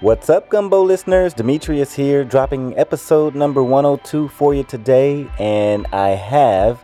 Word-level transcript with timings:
What's 0.00 0.30
up, 0.30 0.48
Gumbo 0.48 0.82
listeners? 0.82 1.34
Demetrius 1.34 1.92
here, 1.92 2.24
dropping 2.24 2.74
episode 2.78 3.34
number 3.34 3.62
102 3.62 4.28
for 4.28 4.54
you 4.54 4.64
today. 4.64 5.28
And 5.38 5.86
I 5.92 6.10
have 6.10 6.82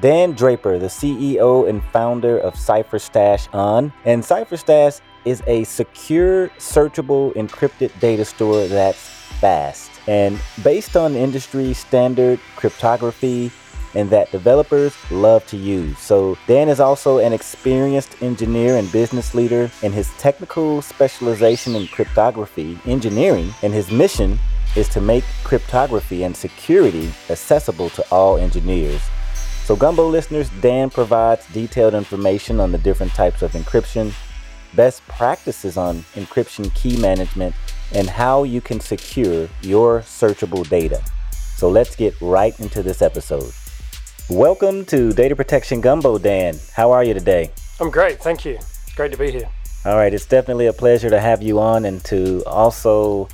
Dan 0.00 0.32
Draper, 0.32 0.76
the 0.76 0.88
CEO 0.88 1.68
and 1.68 1.84
founder 1.92 2.36
of 2.36 2.54
CipherStash, 2.54 3.46
on. 3.54 3.92
And 4.04 4.24
CipherStash 4.24 5.00
is 5.24 5.40
a 5.46 5.62
secure, 5.62 6.48
searchable, 6.58 7.32
encrypted 7.34 7.96
data 8.00 8.24
store 8.24 8.66
that's 8.66 9.08
fast 9.38 9.92
and 10.08 10.40
based 10.64 10.96
on 10.96 11.14
industry 11.14 11.72
standard 11.72 12.40
cryptography 12.56 13.52
and 13.94 14.10
that 14.10 14.30
developers 14.30 14.94
love 15.10 15.46
to 15.46 15.56
use. 15.56 15.98
So, 15.98 16.36
Dan 16.46 16.68
is 16.68 16.80
also 16.80 17.18
an 17.18 17.32
experienced 17.32 18.22
engineer 18.22 18.76
and 18.76 18.90
business 18.92 19.34
leader, 19.34 19.70
and 19.82 19.94
his 19.94 20.10
technical 20.18 20.82
specialization 20.82 21.74
in 21.74 21.86
cryptography 21.86 22.78
engineering, 22.86 23.54
and 23.62 23.72
his 23.72 23.90
mission 23.90 24.38
is 24.76 24.88
to 24.90 25.00
make 25.00 25.24
cryptography 25.44 26.24
and 26.24 26.36
security 26.36 27.10
accessible 27.30 27.90
to 27.90 28.04
all 28.10 28.36
engineers. 28.36 29.02
So, 29.64 29.76
Gumbo 29.76 30.08
listeners, 30.08 30.48
Dan 30.60 30.90
provides 30.90 31.46
detailed 31.52 31.94
information 31.94 32.60
on 32.60 32.72
the 32.72 32.78
different 32.78 33.12
types 33.12 33.42
of 33.42 33.52
encryption, 33.52 34.12
best 34.74 35.06
practices 35.08 35.76
on 35.76 35.98
encryption 36.14 36.74
key 36.74 36.96
management, 36.98 37.54
and 37.92 38.08
how 38.08 38.44
you 38.44 38.60
can 38.60 38.80
secure 38.80 39.48
your 39.62 40.00
searchable 40.00 40.66
data. 40.68 41.02
So, 41.56 41.68
let's 41.68 41.96
get 41.96 42.18
right 42.20 42.58
into 42.60 42.82
this 42.82 43.02
episode. 43.02 43.52
Welcome 44.30 44.84
to 44.86 45.14
Data 45.14 45.34
Protection 45.34 45.80
Gumbo, 45.80 46.18
Dan. 46.18 46.54
How 46.74 46.90
are 46.90 47.02
you 47.02 47.14
today? 47.14 47.50
I'm 47.80 47.88
great, 47.88 48.22
thank 48.22 48.44
you. 48.44 48.56
It's 48.56 48.94
great 48.94 49.10
to 49.12 49.16
be 49.16 49.30
here. 49.30 49.48
All 49.86 49.96
right, 49.96 50.12
it's 50.12 50.26
definitely 50.26 50.66
a 50.66 50.72
pleasure 50.74 51.08
to 51.08 51.18
have 51.18 51.42
you 51.42 51.58
on 51.58 51.86
and 51.86 52.04
to 52.04 52.44
also 52.44 53.26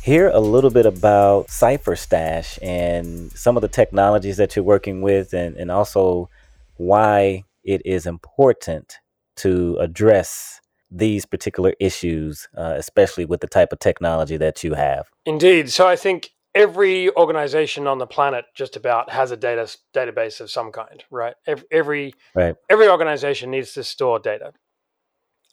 hear 0.00 0.28
a 0.28 0.38
little 0.38 0.70
bit 0.70 0.86
about 0.86 1.48
CipherStash 1.48 2.56
and 2.62 3.32
some 3.32 3.56
of 3.56 3.62
the 3.62 3.68
technologies 3.68 4.36
that 4.36 4.54
you're 4.54 4.64
working 4.64 5.02
with, 5.02 5.34
and, 5.34 5.56
and 5.56 5.72
also 5.72 6.30
why 6.76 7.42
it 7.64 7.82
is 7.84 8.06
important 8.06 8.98
to 9.38 9.76
address 9.80 10.60
these 10.88 11.26
particular 11.26 11.74
issues, 11.80 12.48
uh, 12.56 12.74
especially 12.76 13.24
with 13.24 13.40
the 13.40 13.48
type 13.48 13.72
of 13.72 13.80
technology 13.80 14.36
that 14.36 14.62
you 14.62 14.74
have. 14.74 15.08
Indeed. 15.26 15.70
So 15.70 15.88
I 15.88 15.96
think 15.96 16.30
every 16.54 17.10
organization 17.16 17.86
on 17.86 17.98
the 17.98 18.06
planet 18.06 18.44
just 18.54 18.76
about 18.76 19.10
has 19.10 19.30
a 19.30 19.36
data 19.36 19.76
database 19.94 20.40
of 20.40 20.50
some 20.50 20.72
kind, 20.72 21.04
right? 21.10 21.34
Every 21.46 21.66
every, 21.70 22.14
right. 22.34 22.56
every 22.68 22.88
organization 22.88 23.50
needs 23.50 23.72
to 23.74 23.84
store 23.84 24.18
data, 24.18 24.52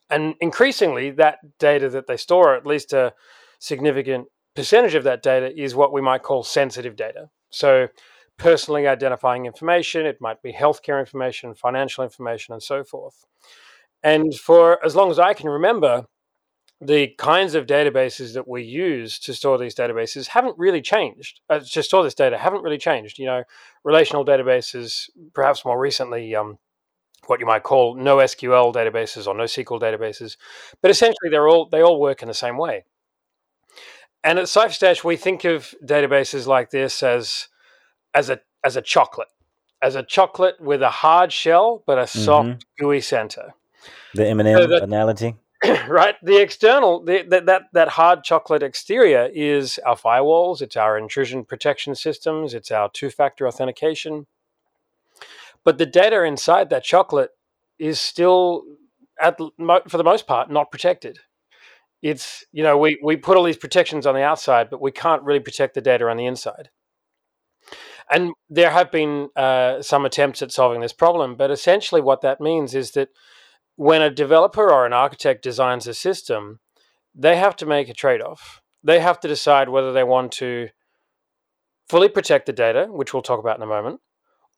and 0.09 0.35
increasingly, 0.39 1.11
that 1.11 1.39
data 1.59 1.89
that 1.89 2.07
they 2.07 2.17
store, 2.17 2.55
at 2.55 2.65
least 2.65 2.93
a 2.93 3.13
significant 3.59 4.27
percentage 4.55 4.95
of 4.95 5.03
that 5.03 5.23
data, 5.23 5.51
is 5.59 5.75
what 5.75 5.91
we 5.91 6.01
might 6.01 6.23
call 6.23 6.43
sensitive 6.43 6.95
data. 6.95 7.29
So, 7.49 7.87
personally 8.37 8.87
identifying 8.87 9.45
information, 9.45 10.05
it 10.05 10.17
might 10.21 10.41
be 10.41 10.53
healthcare 10.53 10.99
information, 10.99 11.55
financial 11.55 12.03
information, 12.03 12.53
and 12.53 12.61
so 12.61 12.83
forth. 12.83 13.25
And 14.03 14.35
for 14.35 14.83
as 14.85 14.95
long 14.95 15.09
as 15.09 15.17
I 15.17 15.33
can 15.33 15.49
remember, 15.49 16.05
the 16.81 17.07
kinds 17.17 17.55
of 17.55 17.65
databases 17.65 18.33
that 18.33 18.47
we 18.47 18.63
use 18.63 19.17
to 19.19 19.33
store 19.33 19.57
these 19.57 19.75
databases 19.75 20.27
haven't 20.27 20.57
really 20.57 20.81
changed. 20.81 21.39
Uh, 21.49 21.59
to 21.59 21.81
store 21.81 22.03
this 22.03 22.13
data 22.13 22.37
haven't 22.37 22.63
really 22.63 22.77
changed. 22.77 23.17
You 23.17 23.27
know, 23.27 23.43
relational 23.83 24.25
databases, 24.25 25.09
perhaps 25.33 25.63
more 25.63 25.79
recently, 25.79 26.35
um, 26.35 26.57
what 27.27 27.39
you 27.39 27.45
might 27.45 27.63
call 27.63 27.95
NoSQL 27.95 28.73
databases 28.73 29.27
or 29.27 29.33
NoSQL 29.33 29.79
databases, 29.79 30.37
but 30.81 30.91
essentially 30.91 31.29
they're 31.29 31.47
all 31.47 31.67
they 31.69 31.81
all 31.81 31.99
work 31.99 32.21
in 32.21 32.27
the 32.27 32.33
same 32.33 32.57
way. 32.57 32.83
And 34.23 34.39
at 34.39 34.45
CipherStash, 34.45 35.03
we 35.03 35.17
think 35.17 35.45
of 35.45 35.73
databases 35.83 36.47
like 36.47 36.71
this 36.71 37.03
as 37.03 37.47
as 38.13 38.29
a 38.29 38.39
as 38.63 38.75
a 38.75 38.81
chocolate, 38.81 39.29
as 39.81 39.95
a 39.95 40.03
chocolate 40.03 40.59
with 40.59 40.81
a 40.81 40.89
hard 40.89 41.31
shell 41.31 41.83
but 41.87 41.97
a 41.97 42.07
soft, 42.07 42.49
mm-hmm. 42.49 42.83
gooey 42.83 43.01
center. 43.01 43.53
The 44.13 44.27
M&M 44.27 44.57
so 44.57 44.83
analogy. 44.83 45.35
right? 45.87 46.15
The 46.21 46.41
external, 46.41 47.03
the, 47.03 47.23
that, 47.29 47.45
that 47.45 47.63
that 47.73 47.87
hard 47.89 48.23
chocolate 48.23 48.63
exterior 48.63 49.29
is 49.33 49.79
our 49.85 49.95
firewalls, 49.95 50.61
it's 50.61 50.75
our 50.75 50.97
intrusion 50.97 51.45
protection 51.45 51.95
systems, 51.95 52.53
it's 52.53 52.71
our 52.71 52.89
two-factor 52.89 53.47
authentication. 53.47 54.27
But 55.63 55.77
the 55.77 55.85
data 55.85 56.23
inside 56.23 56.69
that 56.69 56.83
chocolate 56.83 57.31
is 57.79 57.99
still, 57.99 58.63
at 59.19 59.37
for 59.37 59.97
the 59.97 60.03
most 60.03 60.27
part, 60.27 60.51
not 60.51 60.71
protected. 60.71 61.19
It's 62.01 62.45
you 62.51 62.61
know 62.63 62.77
we 62.77 62.99
we 63.03 63.17
put 63.17 63.37
all 63.37 63.43
these 63.43 63.57
protections 63.57 64.05
on 64.05 64.13
the 64.13 64.21
outside, 64.21 64.69
but 64.69 64.81
we 64.81 64.91
can't 64.91 65.23
really 65.23 65.39
protect 65.39 65.73
the 65.73 65.81
data 65.81 66.07
on 66.07 66.17
the 66.17 66.25
inside. 66.25 66.69
And 68.11 68.33
there 68.49 68.69
have 68.69 68.91
been 68.91 69.29
uh, 69.35 69.81
some 69.81 70.05
attempts 70.05 70.43
at 70.43 70.51
solving 70.51 70.81
this 70.81 70.93
problem, 70.93 71.35
but 71.35 71.49
essentially 71.49 72.01
what 72.01 72.21
that 72.21 72.39
means 72.39 72.75
is 72.75 72.91
that 72.91 73.09
when 73.75 74.01
a 74.01 74.09
developer 74.09 74.71
or 74.71 74.85
an 74.85 74.93
architect 74.93 75.43
designs 75.43 75.87
a 75.87 75.93
system, 75.93 76.59
they 77.13 77.37
have 77.37 77.55
to 77.57 77.65
make 77.65 77.89
a 77.89 77.93
trade 77.93 78.21
off. 78.21 78.61
They 78.83 78.99
have 78.99 79.19
to 79.21 79.27
decide 79.27 79.69
whether 79.69 79.91
they 79.91 80.03
want 80.03 80.31
to 80.33 80.69
fully 81.89 82.09
protect 82.09 82.45
the 82.45 82.53
data, 82.53 82.87
which 82.89 83.13
we'll 83.13 83.23
talk 83.23 83.39
about 83.39 83.57
in 83.57 83.63
a 83.63 83.67
moment, 83.67 83.99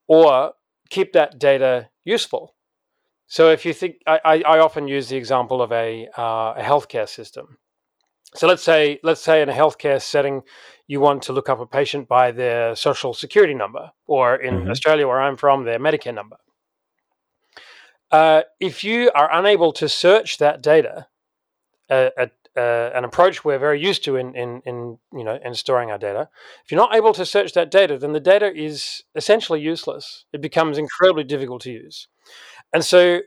or 0.08 0.54
keep 0.90 1.14
that 1.14 1.40
data 1.40 1.90
useful. 2.04 2.56
So, 3.30 3.50
if 3.52 3.66
you 3.66 3.74
think, 3.74 3.98
I, 4.08 4.42
I 4.46 4.60
often 4.60 4.88
use 4.88 5.10
the 5.10 5.18
example 5.18 5.62
of 5.62 5.72
a, 5.74 6.08
uh, 6.18 6.54
a 6.58 6.62
healthcare 6.62 7.10
system. 7.10 7.58
So 8.36 8.48
let's 8.48 8.64
say, 8.64 9.00
let's 9.04 9.22
say 9.22 9.42
in 9.42 9.50
a 9.50 9.54
healthcare 9.54 10.02
setting, 10.02 10.44
you 10.86 11.00
want 11.00 11.24
to 11.24 11.34
look 11.34 11.50
up 11.50 11.60
a 11.60 11.66
patient 11.66 12.08
by 12.08 12.32
their 12.32 12.76
social 12.76 13.14
security 13.14 13.54
number, 13.54 13.92
or 14.06 14.36
in 14.36 14.54
mm-hmm. 14.54 14.70
Australia, 14.70 15.08
where 15.08 15.22
I'm 15.22 15.38
from, 15.38 15.64
their 15.64 15.80
Medicare 15.80 16.14
number. 16.14 16.38
Uh, 18.12 18.42
if 18.60 18.84
you 18.84 19.12
are 19.14 19.30
unable 19.32 19.74
to 19.74 19.90
search 19.90 20.38
that 20.38 20.62
data, 20.62 21.08
uh, 21.90 22.10
uh, 22.58 22.92
an 22.96 23.04
approach 23.04 23.46
we're 23.46 23.60
very 23.60 23.80
used 23.80 24.04
to 24.04 24.16
in, 24.16 24.34
in, 24.36 24.62
in, 24.66 24.98
you 25.14 25.24
know, 25.24 25.38
in 25.44 25.54
storing 25.54 25.92
our 25.92 25.98
data, 25.98 26.28
if 26.66 26.72
you're 26.72 26.82
not 26.82 26.96
able 26.96 27.14
to 27.14 27.26
search 27.26 27.54
that 27.54 27.70
data, 27.70 27.98
then 27.98 28.14
the 28.14 28.20
data 28.20 28.52
is 28.54 29.04
essentially 29.16 29.62
useless. 29.62 30.26
It 30.34 30.42
becomes 30.42 30.78
incredibly 30.78 31.24
difficult 31.24 31.62
to 31.64 31.72
use. 31.72 32.08
And 32.74 32.84
so 32.84 33.22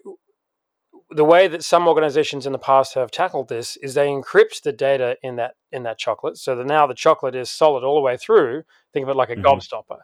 the 1.11 1.25
way 1.25 1.49
that 1.49 1.63
some 1.63 1.87
organizations 1.87 2.47
in 2.47 2.53
the 2.53 2.59
past 2.59 2.95
have 2.95 3.11
tackled 3.11 3.49
this 3.49 3.77
is 3.79 3.95
they 3.95 4.09
encrypt 4.09 4.63
the 4.63 4.73
data 4.73 5.17
in 5.23 5.37
that 5.37 5.55
in 5.73 5.83
that 5.85 5.99
chocolate, 5.99 6.37
so 6.37 6.55
that 6.57 6.67
now 6.67 6.87
the 6.87 6.95
chocolate 6.95 7.35
is 7.35 7.51
solid 7.51 7.85
all 7.85 7.95
the 7.95 8.01
way 8.01 8.17
through. 8.17 8.63
Think 8.93 9.05
of 9.05 9.11
it 9.11 9.17
like 9.17 9.31
a 9.31 9.37
mm-hmm. 9.37 9.47
gobstopper. 9.47 10.01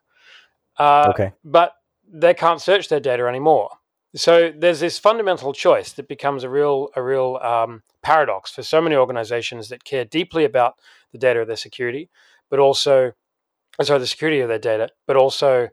Uh, 0.78 1.10
okay. 1.10 1.32
But 1.44 1.72
they 2.09 2.34
can't 2.34 2.60
search 2.60 2.88
their 2.88 3.00
data 3.00 3.26
anymore. 3.26 3.70
So 4.16 4.50
there's 4.56 4.81
this 4.81 4.99
fundamental 4.99 5.53
choice 5.53 5.93
that 5.93 6.09
becomes 6.09 6.43
a 6.43 6.50
real 6.50 6.88
a 6.97 7.03
real 7.03 7.38
um, 7.43 7.82
paradox 8.03 8.50
for 8.50 8.62
so 8.62 8.81
many 8.81 8.97
organizations 8.97 9.69
that 9.69 9.84
care 9.84 10.04
deeply 10.04 10.44
about 10.44 10.75
the 11.12 11.19
data 11.19 11.41
of 11.41 11.47
their 11.47 11.56
security, 11.56 12.09
but 12.49 12.59
also 12.59 13.12
sorry 13.82 13.99
the 13.99 14.06
security 14.06 14.41
of 14.41 14.49
their 14.49 14.59
data, 14.59 14.88
but 15.06 15.16
also 15.16 15.69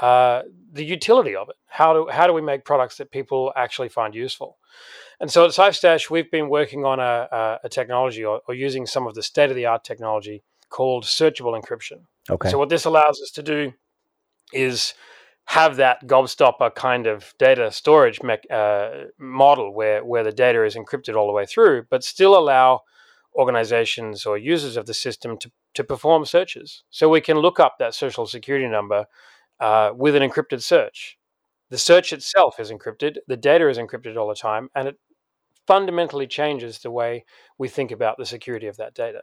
uh, 0.00 0.42
the 0.72 0.84
utility 0.84 1.34
of 1.34 1.48
it. 1.48 1.56
How 1.66 1.92
do 1.92 2.08
how 2.10 2.26
do 2.26 2.32
we 2.32 2.40
make 2.40 2.64
products 2.64 2.96
that 2.98 3.10
people 3.10 3.52
actually 3.56 3.88
find 3.88 4.14
useful? 4.14 4.58
And 5.20 5.30
so 5.30 5.44
at 5.44 5.50
CipherStash, 5.50 6.08
we've 6.08 6.30
been 6.30 6.48
working 6.48 6.84
on 6.84 7.00
a, 7.00 7.28
a, 7.32 7.58
a 7.64 7.68
technology 7.68 8.24
or, 8.24 8.40
or, 8.46 8.54
using 8.54 8.86
some 8.86 9.08
of 9.08 9.16
the 9.16 9.22
state 9.22 9.50
of 9.50 9.56
the 9.56 9.66
art 9.66 9.82
technology 9.82 10.44
called 10.68 11.02
searchable 11.02 11.60
encryption. 11.60 12.02
Okay. 12.30 12.50
So 12.50 12.58
what 12.58 12.68
this 12.68 12.84
allows 12.84 13.20
us 13.20 13.32
to 13.32 13.42
do 13.42 13.72
is 14.52 14.94
have 15.48 15.76
that 15.76 16.06
gobstopper 16.06 16.74
kind 16.74 17.06
of 17.06 17.32
data 17.38 17.72
storage 17.72 18.22
me- 18.22 18.36
uh, 18.50 19.04
model 19.18 19.72
where, 19.72 20.04
where 20.04 20.22
the 20.22 20.30
data 20.30 20.62
is 20.62 20.76
encrypted 20.76 21.16
all 21.16 21.26
the 21.26 21.32
way 21.32 21.46
through, 21.46 21.84
but 21.88 22.04
still 22.04 22.36
allow 22.36 22.82
organizations 23.34 24.26
or 24.26 24.36
users 24.36 24.76
of 24.76 24.84
the 24.84 24.92
system 24.92 25.38
to, 25.38 25.50
to 25.72 25.82
perform 25.82 26.26
searches. 26.26 26.84
So 26.90 27.08
we 27.08 27.22
can 27.22 27.38
look 27.38 27.58
up 27.58 27.76
that 27.78 27.94
social 27.94 28.26
security 28.26 28.66
number 28.66 29.06
uh, 29.58 29.92
with 29.96 30.14
an 30.14 30.22
encrypted 30.22 30.62
search. 30.62 31.16
The 31.70 31.78
search 31.78 32.12
itself 32.12 32.60
is 32.60 32.70
encrypted, 32.70 33.16
the 33.26 33.36
data 33.38 33.70
is 33.70 33.78
encrypted 33.78 34.18
all 34.18 34.28
the 34.28 34.34
time, 34.34 34.68
and 34.74 34.86
it 34.86 34.98
fundamentally 35.66 36.26
changes 36.26 36.80
the 36.80 36.90
way 36.90 37.24
we 37.56 37.68
think 37.68 37.90
about 37.90 38.18
the 38.18 38.26
security 38.26 38.66
of 38.66 38.76
that 38.76 38.94
data. 38.94 39.22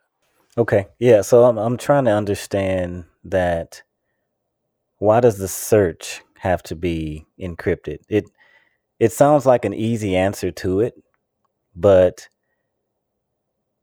Okay. 0.57 0.87
Yeah. 0.97 1.21
So 1.21 1.43
I'm, 1.43 1.59
I'm 1.59 1.77
trying 1.77 2.05
to 2.05 2.11
understand 2.11 3.03
that 3.25 3.83
why 5.05 5.19
does 5.19 5.37
the 5.37 5.47
search 5.47 6.21
have 6.39 6.63
to 6.63 6.75
be 6.75 7.25
encrypted? 7.39 7.99
It 8.09 8.25
it 8.99 9.11
sounds 9.11 9.45
like 9.45 9.65
an 9.65 9.73
easy 9.73 10.15
answer 10.15 10.51
to 10.51 10.79
it, 10.81 10.95
but 11.75 12.27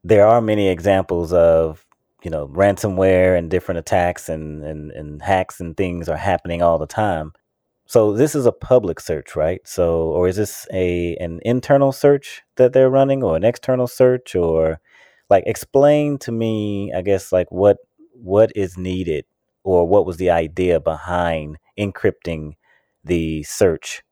there 0.03 0.27
are 0.27 0.41
many 0.41 0.69
examples 0.69 1.33
of 1.33 1.85
you 2.23 2.31
know 2.31 2.47
ransomware 2.49 3.37
and 3.37 3.49
different 3.49 3.79
attacks 3.79 4.29
and, 4.29 4.63
and, 4.63 4.91
and 4.91 5.21
hacks 5.21 5.59
and 5.59 5.75
things 5.75 6.07
are 6.09 6.17
happening 6.17 6.61
all 6.61 6.77
the 6.77 6.87
time 6.87 7.33
so 7.85 8.13
this 8.13 8.33
is 8.33 8.45
a 8.45 8.51
public 8.51 8.99
search 8.99 9.35
right 9.35 9.59
so 9.65 10.03
or 10.03 10.29
is 10.29 10.37
this 10.37 10.65
a 10.71 11.17
an 11.17 11.41
internal 11.43 11.91
search 11.91 12.41
that 12.55 12.71
they're 12.71 12.89
running 12.89 13.23
or 13.23 13.35
an 13.35 13.43
external 13.43 13.87
search 13.87 14.35
or 14.35 14.79
like 15.29 15.43
explain 15.47 16.17
to 16.19 16.31
me, 16.31 16.93
I 16.93 17.01
guess, 17.01 17.31
like 17.31 17.51
what 17.51 17.77
what 18.13 18.51
is 18.55 18.77
needed 18.77 19.25
or 19.63 19.87
what 19.87 20.05
was 20.05 20.17
the 20.17 20.29
idea 20.29 20.79
behind 20.79 21.57
encrypting 21.77 22.53
the 23.03 23.43
search 23.43 24.03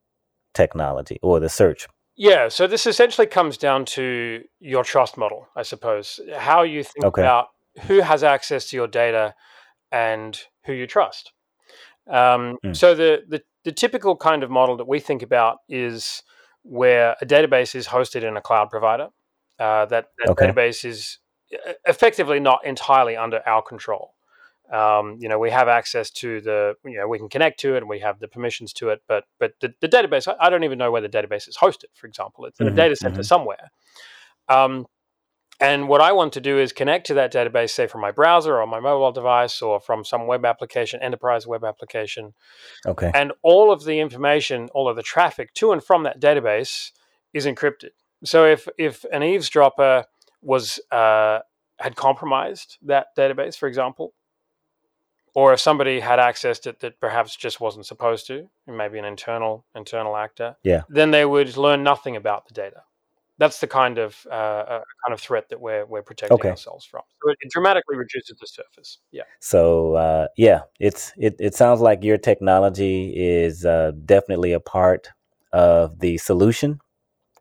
technology 0.54 1.18
or 1.22 1.40
the 1.40 1.50
search 1.50 1.88
yeah, 2.18 2.50
so 2.50 2.68
this 2.68 2.86
essentially 2.86 3.26
comes 3.26 3.58
down 3.58 3.86
to 3.86 4.44
your 4.60 4.84
trust 4.84 5.18
model, 5.18 5.48
I 5.56 5.64
suppose. 5.64 6.20
How 6.36 6.62
you 6.62 6.84
think 6.84 7.06
Okay. 7.06 7.24
about 7.24 7.48
who 7.84 8.02
has 8.02 8.24
access 8.24 8.70
to 8.70 8.76
your 8.76 8.88
data 8.88 9.34
and 9.92 10.40
who 10.66 10.74
you 10.74 10.88
trust. 10.88 11.32
Um, 12.08 12.58
Mm. 12.64 12.76
so 12.76 12.94
the, 12.96 13.24
the 13.28 13.42
the 13.64 13.72
typical 13.72 14.16
kind 14.16 14.44
of 14.44 14.50
model 14.50 14.78
that 14.78 14.88
we 14.88 15.00
think 15.00 15.22
about 15.22 15.60
is 15.70 16.22
where 16.64 17.16
a 17.22 17.26
database 17.26 17.76
is 17.76 17.88
hosted 17.88 18.24
in 18.24 18.38
a 18.38 18.42
cloud 18.42 18.70
provider. 18.70 19.10
Uh, 19.60 19.86
that 19.86 20.08
that 20.20 20.32
Okay. 20.32 20.48
database 20.48 20.86
is 20.86 21.20
effectively 21.86 22.40
not 22.40 22.66
entirely 22.66 23.16
under 23.16 23.42
our 23.48 23.62
control. 23.62 24.14
Um, 24.72 25.18
you 25.20 25.28
know, 25.28 25.38
we 25.38 25.52
have 25.52 25.68
access 25.68 26.10
to 26.12 26.40
the, 26.42 26.76
you 26.86 26.98
know, 26.98 27.08
we 27.08 27.18
can 27.18 27.28
connect 27.30 27.60
to 27.62 27.76
it 27.76 27.80
and 27.80 27.90
we 27.90 28.00
have 28.00 28.20
the 28.20 28.28
permissions 28.28 28.72
to 28.74 28.90
it, 28.90 29.02
but 29.08 29.26
but 29.40 29.54
the, 29.60 29.74
the 29.82 29.90
database, 29.90 30.28
I, 30.28 30.36
I 30.48 30.50
don't 30.50 30.64
even 30.64 30.78
know 30.78 30.92
where 30.92 31.02
the 31.02 31.10
database 31.10 31.48
is 31.50 31.58
hosted. 31.58 31.92
For 31.96 32.08
example, 32.08 32.46
it's 32.46 32.60
in 32.60 32.68
a 32.68 32.72
Mhm, 32.72 32.76
data 32.76 32.96
center 32.96 33.22
mhm. 33.22 33.26
somewhere. 33.26 33.72
Um, 34.48 34.86
and 35.60 35.88
what 35.88 36.02
I 36.02 36.12
want 36.14 36.34
to 36.34 36.42
do 36.42 36.58
is 36.58 36.74
connect 36.74 37.06
to 37.08 37.14
that 37.16 37.32
database, 37.32 37.70
say 37.70 37.86
from 37.86 38.02
my 38.02 38.12
browser 38.12 38.60
or 38.60 38.66
my 38.66 38.80
mobile 38.80 39.12
device 39.12 39.62
or 39.62 39.80
from 39.80 40.04
some 40.04 40.26
web 40.26 40.44
application, 40.44 41.02
enterprise 41.04 41.46
web 41.46 41.64
application, 41.64 42.34
Okay. 42.88 43.12
and 43.14 43.32
all 43.44 43.72
of 43.72 43.84
the 43.84 44.00
information, 44.00 44.70
all 44.74 44.90
of 44.90 44.96
the 44.96 45.04
traffic 45.04 45.54
to 45.56 45.72
and 45.72 45.84
from 45.84 46.04
that 46.04 46.20
database 46.20 46.92
is 47.34 47.46
encrypted. 47.46 47.92
So 48.24 48.46
if 48.46 48.68
if 48.78 49.06
an 49.12 49.22
eavesdropper 49.22 50.06
was 50.42 50.80
uh, 50.92 51.40
had 51.80 51.96
compromised 51.96 52.78
that 52.84 53.08
database, 53.16 53.56
for 53.56 53.68
example, 53.68 54.14
or 55.34 55.54
if 55.54 55.60
somebody 55.60 56.00
had 56.00 56.20
access 56.20 56.60
to 56.60 56.70
it 56.70 56.80
that 56.82 57.00
perhaps 57.00 57.36
just 57.36 57.60
wasn't 57.62 57.86
supposed 57.86 58.28
to, 58.28 58.50
maybe 58.68 59.00
an 59.00 59.06
internal 59.06 59.66
internal 59.76 60.16
actor, 60.18 60.56
Yeah. 60.64 60.82
then 60.90 61.12
they 61.12 61.26
would 61.26 61.58
learn 61.58 61.84
nothing 61.84 62.16
about 62.16 62.48
the 62.48 62.54
data. 62.54 62.84
That's 63.38 63.60
the 63.60 63.68
kind 63.68 63.98
of 63.98 64.18
uh, 64.30 64.34
uh, 64.34 64.84
kind 65.04 65.14
of 65.14 65.20
threat 65.20 65.50
that 65.50 65.60
we're 65.60 65.86
we're 65.86 66.04
protecting 66.04 66.36
Okay. 66.36 66.50
ourselves 66.50 66.86
from. 66.86 67.02
So 67.24 67.32
it, 67.32 67.38
it 67.42 67.52
dramatically 67.52 67.98
reduces 67.98 68.38
the 68.40 68.48
surface. 68.48 69.00
Yeah. 69.12 69.24
So 69.40 69.96
uh, 69.96 70.28
yeah, 70.38 70.62
it's 70.80 71.12
it, 71.18 71.36
it 71.40 71.56
sounds 71.56 71.82
like 71.82 72.04
your 72.04 72.18
technology 72.18 73.14
is 73.16 73.66
uh, 73.66 73.94
definitely 74.06 74.52
a 74.52 74.60
part 74.60 75.10
of 75.54 76.00
the 76.00 76.18
solution 76.18 76.80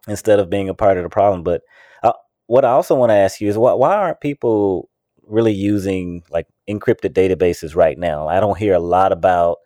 instead 0.08 0.38
of 0.38 0.48
being 0.48 0.68
a 0.68 0.74
part 0.74 0.96
of 0.96 1.02
the 1.02 1.10
problem. 1.10 1.42
But 1.42 1.62
uh, 2.02 2.12
what 2.46 2.64
I 2.64 2.70
also 2.70 2.94
want 2.94 3.10
to 3.10 3.14
ask 3.16 3.40
you 3.40 3.48
is 3.48 3.58
why 3.58 3.74
why 3.74 3.94
aren't 3.94 4.20
people 4.20 4.88
really 5.30 5.52
using 5.52 6.22
like 6.30 6.46
encrypted 6.68 7.12
databases 7.12 7.74
right 7.76 7.98
now? 7.98 8.28
I 8.28 8.40
don't 8.40 8.58
hear 8.58 8.74
a 8.74 8.80
lot 8.80 9.12
about 9.12 9.58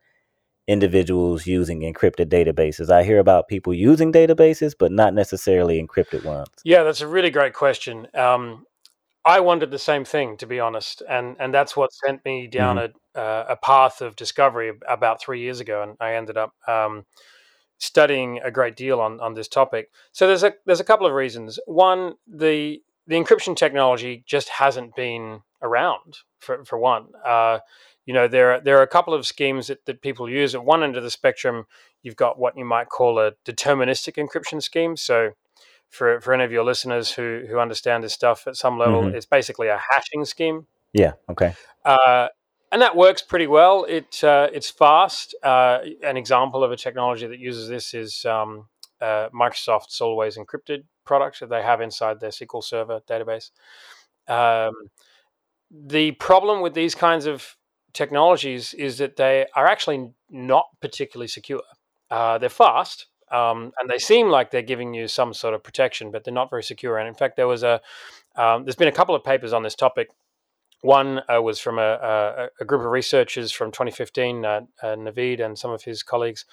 individuals 0.67 1.47
using 1.47 1.81
encrypted 1.81 2.27
databases. 2.27 2.91
I 2.91 3.05
hear 3.05 3.19
about 3.19 3.49
people 3.49 3.75
using 3.75 4.13
databases, 4.13 4.75
but 4.79 4.93
not 4.93 5.15
necessarily 5.15 5.85
encrypted 5.85 6.23
ones. 6.23 6.49
Yeah, 6.65 6.83
that's 6.83 7.01
a 7.01 7.09
really 7.09 7.31
great 7.31 7.55
question. 7.55 8.09
Um, 8.15 8.67
I 9.25 9.41
wondered 9.41 9.71
the 9.71 9.79
same 9.79 10.05
thing, 10.05 10.37
to 10.39 10.47
be 10.47 10.61
honest, 10.61 11.03
and 11.09 11.37
and 11.39 11.53
that's 11.53 11.77
what 11.77 11.93
sent 11.93 12.25
me 12.25 12.47
down 12.47 12.79
hmm 12.79 12.87
a 13.15 13.19
uh, 13.19 13.47
a 13.51 13.57
path 13.57 14.01
of 14.03 14.17
discovery 14.17 14.73
about 14.89 15.21
three 15.21 15.41
years 15.41 15.61
ago, 15.61 15.83
and 15.83 15.97
I 16.01 16.15
ended 16.15 16.37
up 16.37 16.53
um, 16.67 17.07
studying 17.79 18.41
a 18.43 18.51
great 18.51 18.77
deal 18.77 19.01
on 19.01 19.21
on 19.21 19.35
this 19.35 19.49
topic. 19.49 19.91
So 20.13 20.27
there's 20.27 20.43
a 20.43 20.55
there's 20.67 20.81
a 20.81 20.85
couple 20.85 21.07
of 21.07 21.13
reasons. 21.13 21.59
One, 21.67 22.15
the 22.27 22.83
the 23.07 23.17
encryption 23.17 23.57
technology 23.57 24.25
just 24.27 24.49
hasn't 24.49 24.95
been 24.97 25.43
around 25.63 26.19
for 26.39 26.65
for 26.65 26.79
one. 26.79 27.09
Uh, 27.25 27.59
you 28.07 28.13
know, 28.13 28.29
there 28.29 28.53
are, 28.53 28.61
there 28.61 28.79
are 28.79 28.83
a 28.83 28.87
couple 28.87 29.15
of 29.15 29.27
schemes 29.27 29.69
that, 29.69 29.87
that 29.87 30.03
people 30.03 30.29
use. 30.29 30.55
At 30.55 30.65
one 30.65 30.83
end 30.83 30.97
of 30.97 31.03
the 31.03 31.11
spectrum, 31.11 31.67
you've 32.03 32.17
got 32.17 32.39
what 32.39 32.57
you 32.57 32.65
might 32.65 32.89
call 32.89 33.19
a 33.19 33.33
deterministic 33.47 34.17
encryption 34.17 34.63
scheme. 34.63 34.97
So 34.97 35.31
for, 35.89 36.21
for 36.21 36.35
any 36.35 36.45
of 36.45 36.53
your 36.53 36.65
listeners 36.65 37.13
who, 37.13 37.45
who 37.49 37.59
understand 37.59 38.05
this 38.05 38.13
stuff 38.13 38.47
at 38.47 38.57
some 38.57 38.79
level, 38.79 39.09
hmm 39.09 39.15
it's 39.15 39.27
basically 39.27 39.69
a 39.69 39.81
hashing 39.91 40.25
scheme. 40.25 40.67
Yeah. 40.93 41.13
Okay. 41.31 41.55
Uh, 41.85 42.29
and 42.71 42.83
that 42.83 42.97
works 42.97 43.23
pretty 43.23 43.47
well. 43.47 43.85
It 43.85 44.23
uh, 44.25 44.49
it's 44.53 44.69
fast. 44.69 45.35
Uh, 45.43 45.79
an 46.03 46.17
example 46.17 46.65
of 46.65 46.73
a 46.73 46.77
technology 46.77 47.27
that 47.27 47.39
uses 47.39 47.69
this 47.69 47.95
is 47.95 48.25
um, 48.25 48.67
uh, 49.05 49.29
Microsoft's 49.31 50.01
Always 50.01 50.37
Encrypted 50.37 50.85
product 51.05 51.41
that 51.41 51.51
they 51.51 51.63
have 51.63 51.81
inside 51.81 52.21
their 52.21 52.31
SQL 52.31 52.65
Server 52.65 53.01
database. 53.09 53.51
Um, 54.29 54.73
the 55.71 56.13
problem 56.13 56.63
with 56.63 56.75
these 56.75 56.95
kinds 56.95 57.27
of 57.27 57.57
technologies 57.93 58.75
is 58.75 58.99
that 58.99 59.17
they 59.17 59.47
are 59.55 59.67
actually 59.67 60.11
not 60.31 60.67
particularly 60.81 61.29
secure. 61.29 61.63
Uh, 62.11 62.39
they're 62.39 62.49
fast. 62.49 63.07
Um, 63.31 63.73
and 63.81 63.91
they 63.91 63.99
seem 63.99 64.29
like 64.29 64.51
they're 64.51 64.63
giving 64.63 64.95
you 64.95 65.09
some 65.09 65.35
sort 65.35 65.55
of 65.55 65.63
protection, 65.63 66.11
but 66.11 66.23
they're 66.23 66.35
not 66.35 66.51
very 66.51 66.63
secure. 66.63 66.99
And 66.99 67.09
in 67.09 67.15
fact, 67.15 67.37
there 67.37 67.49
was 67.49 67.63
a 67.63 67.81
um, 68.37 68.65
there's 68.65 68.77
been 68.77 68.89
a 68.89 68.93
couple 68.93 69.15
of 69.15 69.25
papers 69.25 69.53
on 69.53 69.63
this 69.63 69.75
topic 69.75 70.09
one 70.85 71.23
uh, 71.33 71.41
was 71.41 71.59
from 71.59 71.79
a, 71.79 71.83
a, 71.83 72.49
a 72.61 72.65
group 72.67 72.83
of 72.83 72.91
researchers 72.91 73.51
from 73.51 73.73
2015, 73.73 74.45
uh, 74.45 74.61
uh, 74.83 74.87
Naveed 74.97 75.41
and 75.41 75.59
some 75.59 75.71
of 75.71 75.83
his 75.83 76.03
colleagues, 76.03 76.45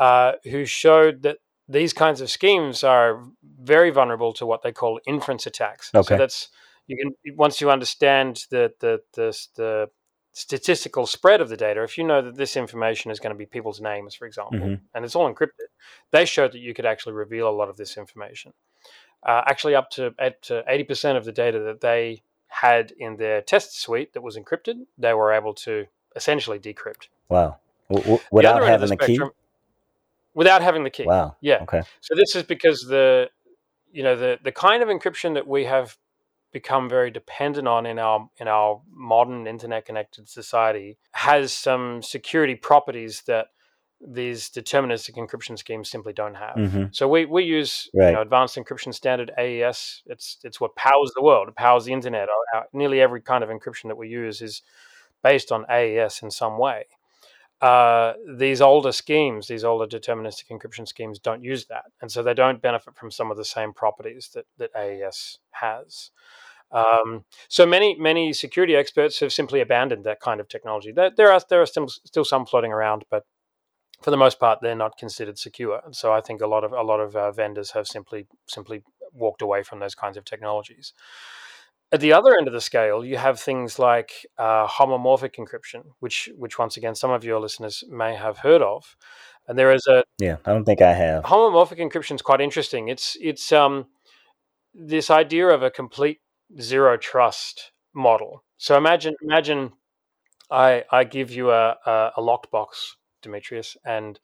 uh, 0.00 0.32
who 0.50 0.64
showed 0.64 1.22
that 1.22 1.38
these 1.68 1.92
kinds 1.92 2.20
of 2.20 2.30
schemes 2.30 2.82
are 2.82 3.22
very 3.60 3.90
vulnerable 3.90 4.32
to 4.34 4.46
what 4.46 4.62
they 4.62 4.72
call 4.72 5.00
inference 5.06 5.46
attacks. 5.46 5.90
Okay. 5.94 6.14
So 6.14 6.16
that's 6.16 6.48
you 6.86 6.96
can 6.96 7.36
once 7.36 7.60
you 7.60 7.70
understand 7.70 8.46
the 8.50 8.72
the 8.80 9.00
the, 9.14 9.46
the 9.56 9.90
statistical 10.32 11.06
spread 11.06 11.40
of 11.40 11.48
the 11.48 11.56
data, 11.56 11.82
if 11.82 11.98
you 11.98 12.04
know 12.04 12.22
that 12.22 12.36
this 12.36 12.56
information 12.56 13.10
is 13.10 13.20
going 13.20 13.34
to 13.34 13.38
be 13.38 13.46
people's 13.46 13.80
names, 13.80 14.14
for 14.14 14.26
example, 14.26 14.58
hmm 14.58 14.74
and 14.94 15.04
it's 15.04 15.16
all 15.16 15.32
encrypted, 15.32 15.68
they 16.10 16.24
showed 16.24 16.52
that 16.52 16.60
you 16.60 16.74
could 16.74 16.86
actually 16.86 17.12
reveal 17.12 17.48
a 17.48 17.50
lot 17.50 17.68
of 17.68 17.76
this 17.76 17.96
information. 17.96 18.52
Uh, 19.22 19.42
actually, 19.46 19.74
up 19.74 19.90
to 19.90 20.14
up 20.18 20.40
to 20.42 20.64
eighty 20.68 20.84
percent 20.84 21.18
of 21.18 21.24
the 21.24 21.32
data 21.32 21.58
that 21.60 21.80
they 21.80 22.22
had 22.48 22.92
in 22.98 23.16
their 23.16 23.42
test 23.42 23.78
suite 23.78 24.14
that 24.14 24.22
was 24.22 24.36
encrypted, 24.36 24.86
they 24.96 25.12
were 25.12 25.32
able 25.32 25.52
to 25.52 25.86
essentially 26.16 26.58
decrypt. 26.58 27.08
Wow. 27.28 27.58
W- 27.90 28.02
w- 28.04 28.20
without 28.30 28.56
other 28.56 28.64
end 28.64 28.74
of 28.74 28.80
the 28.80 28.86
having 28.86 28.98
the 28.98 29.06
key. 29.06 29.14
spectrum, 29.16 29.30
without 30.34 30.62
having 30.62 30.84
the 30.84 30.90
key. 30.90 31.04
Wow. 31.04 31.36
Yeah. 31.40 31.62
Okay. 31.62 31.82
So 32.00 32.14
this 32.14 32.34
is 32.36 32.42
because 32.42 32.82
the 32.82 33.28
you 33.90 34.02
know 34.02 34.16
the 34.16 34.38
the 34.42 34.52
kind 34.52 34.82
of 34.82 34.88
encryption 34.88 35.34
that 35.34 35.46
we 35.46 35.64
have 35.64 35.96
become 36.52 36.88
very 36.88 37.10
dependent 37.10 37.68
on 37.68 37.86
in 37.86 37.98
our 37.98 38.28
in 38.38 38.48
our 38.48 38.80
modern 38.90 39.46
internet 39.46 39.84
connected 39.84 40.28
society 40.28 40.98
has 41.12 41.52
some 41.52 42.02
security 42.02 42.54
properties 42.54 43.22
that 43.26 43.48
these 44.00 44.48
deterministic 44.48 45.16
encryption 45.16 45.58
schemes 45.58 45.90
simply 45.90 46.12
don't 46.12 46.36
have. 46.36 46.54
hmm 46.70 46.84
So 46.92 47.08
we, 47.08 47.24
we 47.24 47.42
use 47.44 47.88
you 47.92 48.00
know 48.12 48.22
advanced 48.22 48.56
encryption 48.56 48.94
standard 48.94 49.30
AES. 49.38 50.02
It's 50.06 50.38
it's 50.44 50.60
what 50.60 50.76
powers 50.76 51.10
the 51.16 51.22
world. 51.22 51.48
It 51.48 51.56
powers 51.56 51.84
the 51.84 51.92
internet. 51.92 52.28
Our, 52.28 52.60
our- 52.60 52.66
nearly 52.72 53.00
every 53.00 53.20
kind 53.20 53.42
of 53.42 53.50
encryption 53.50 53.88
that 53.88 53.96
we 53.96 54.08
use 54.08 54.40
is 54.40 54.62
based 55.22 55.50
on 55.50 55.64
AES 55.68 56.22
in 56.22 56.30
some 56.30 56.58
way. 56.58 56.84
Uh, 57.60 58.12
these 58.36 58.60
older 58.60 58.92
schemes, 58.92 59.48
these 59.48 59.64
older 59.64 59.86
deterministic 59.86 60.44
encryption 60.50 60.86
schemes, 60.86 61.18
don't 61.18 61.42
use 61.42 61.66
that, 61.66 61.86
and 62.00 62.10
so 62.10 62.22
they 62.22 62.34
don't 62.34 62.62
benefit 62.62 62.94
from 62.94 63.10
some 63.10 63.30
of 63.30 63.36
the 63.36 63.44
same 63.44 63.72
properties 63.72 64.30
that 64.34 64.46
that 64.58 64.70
AES 64.76 65.38
has. 65.50 66.10
Um, 66.70 67.24
so 67.48 67.66
many 67.66 67.96
many 67.98 68.32
security 68.32 68.76
experts 68.76 69.18
have 69.20 69.32
simply 69.32 69.60
abandoned 69.60 70.04
that 70.04 70.20
kind 70.20 70.40
of 70.40 70.48
technology. 70.48 70.92
There, 70.92 71.10
there 71.16 71.32
are 71.32 71.40
there 71.48 71.62
are 71.62 71.66
still 71.66 71.88
still 71.88 72.24
some 72.24 72.46
floating 72.46 72.72
around, 72.72 73.04
but 73.10 73.24
for 74.02 74.10
the 74.10 74.16
most 74.16 74.38
part, 74.38 74.60
they're 74.62 74.74
not 74.74 74.96
considered 74.96 75.38
secure. 75.38 75.80
And 75.84 75.96
so 75.96 76.12
I 76.12 76.20
think 76.20 76.40
a 76.40 76.46
lot 76.46 76.64
of 76.64 76.72
a 76.72 76.82
lot 76.82 77.00
of 77.00 77.16
uh, 77.16 77.32
vendors 77.32 77.72
have 77.72 77.86
simply 77.86 78.26
simply 78.46 78.82
walked 79.12 79.42
away 79.42 79.62
from 79.62 79.80
those 79.80 79.94
kinds 79.94 80.16
of 80.16 80.24
technologies. 80.24 80.92
At 81.90 82.00
the 82.00 82.12
other 82.12 82.36
end 82.38 82.46
of 82.46 82.52
the 82.52 82.60
scale, 82.60 83.02
you 83.04 83.16
have 83.16 83.40
things 83.40 83.78
like 83.78 84.26
uh, 84.36 84.66
homomorphic 84.66 85.36
encryption, 85.36 85.84
which 86.00 86.28
which 86.36 86.58
once 86.58 86.76
again 86.76 86.94
some 86.94 87.10
of 87.10 87.24
your 87.24 87.40
listeners 87.40 87.82
may 87.88 88.14
have 88.14 88.38
heard 88.38 88.60
of. 88.62 88.96
And 89.46 89.58
there 89.58 89.72
is 89.72 89.86
a 89.86 90.04
Yeah. 90.18 90.36
I 90.44 90.52
don't 90.52 90.64
think 90.64 90.82
I 90.82 90.92
have. 90.92 91.24
homomorphic 91.24 91.78
encryption 91.78 92.16
is 92.16 92.22
quite 92.22 92.42
interesting. 92.42 92.88
It's 92.88 93.16
it's 93.20 93.50
um 93.52 93.86
this 94.74 95.10
idea 95.10 95.48
of 95.48 95.62
a 95.62 95.70
complete 95.70 96.20
zero 96.60 96.96
trust 96.98 97.72
model. 97.94 98.44
So 98.58 98.76
imagine 98.76 99.14
imagine 99.22 99.72
I 100.50 100.84
I 100.90 101.04
give 101.04 101.30
you 101.30 101.50
a 101.50 101.76
a, 101.86 102.12
a 102.18 102.20
locked 102.20 102.50
box, 102.50 102.96
Demetrius, 103.22 103.78
and 103.84 104.20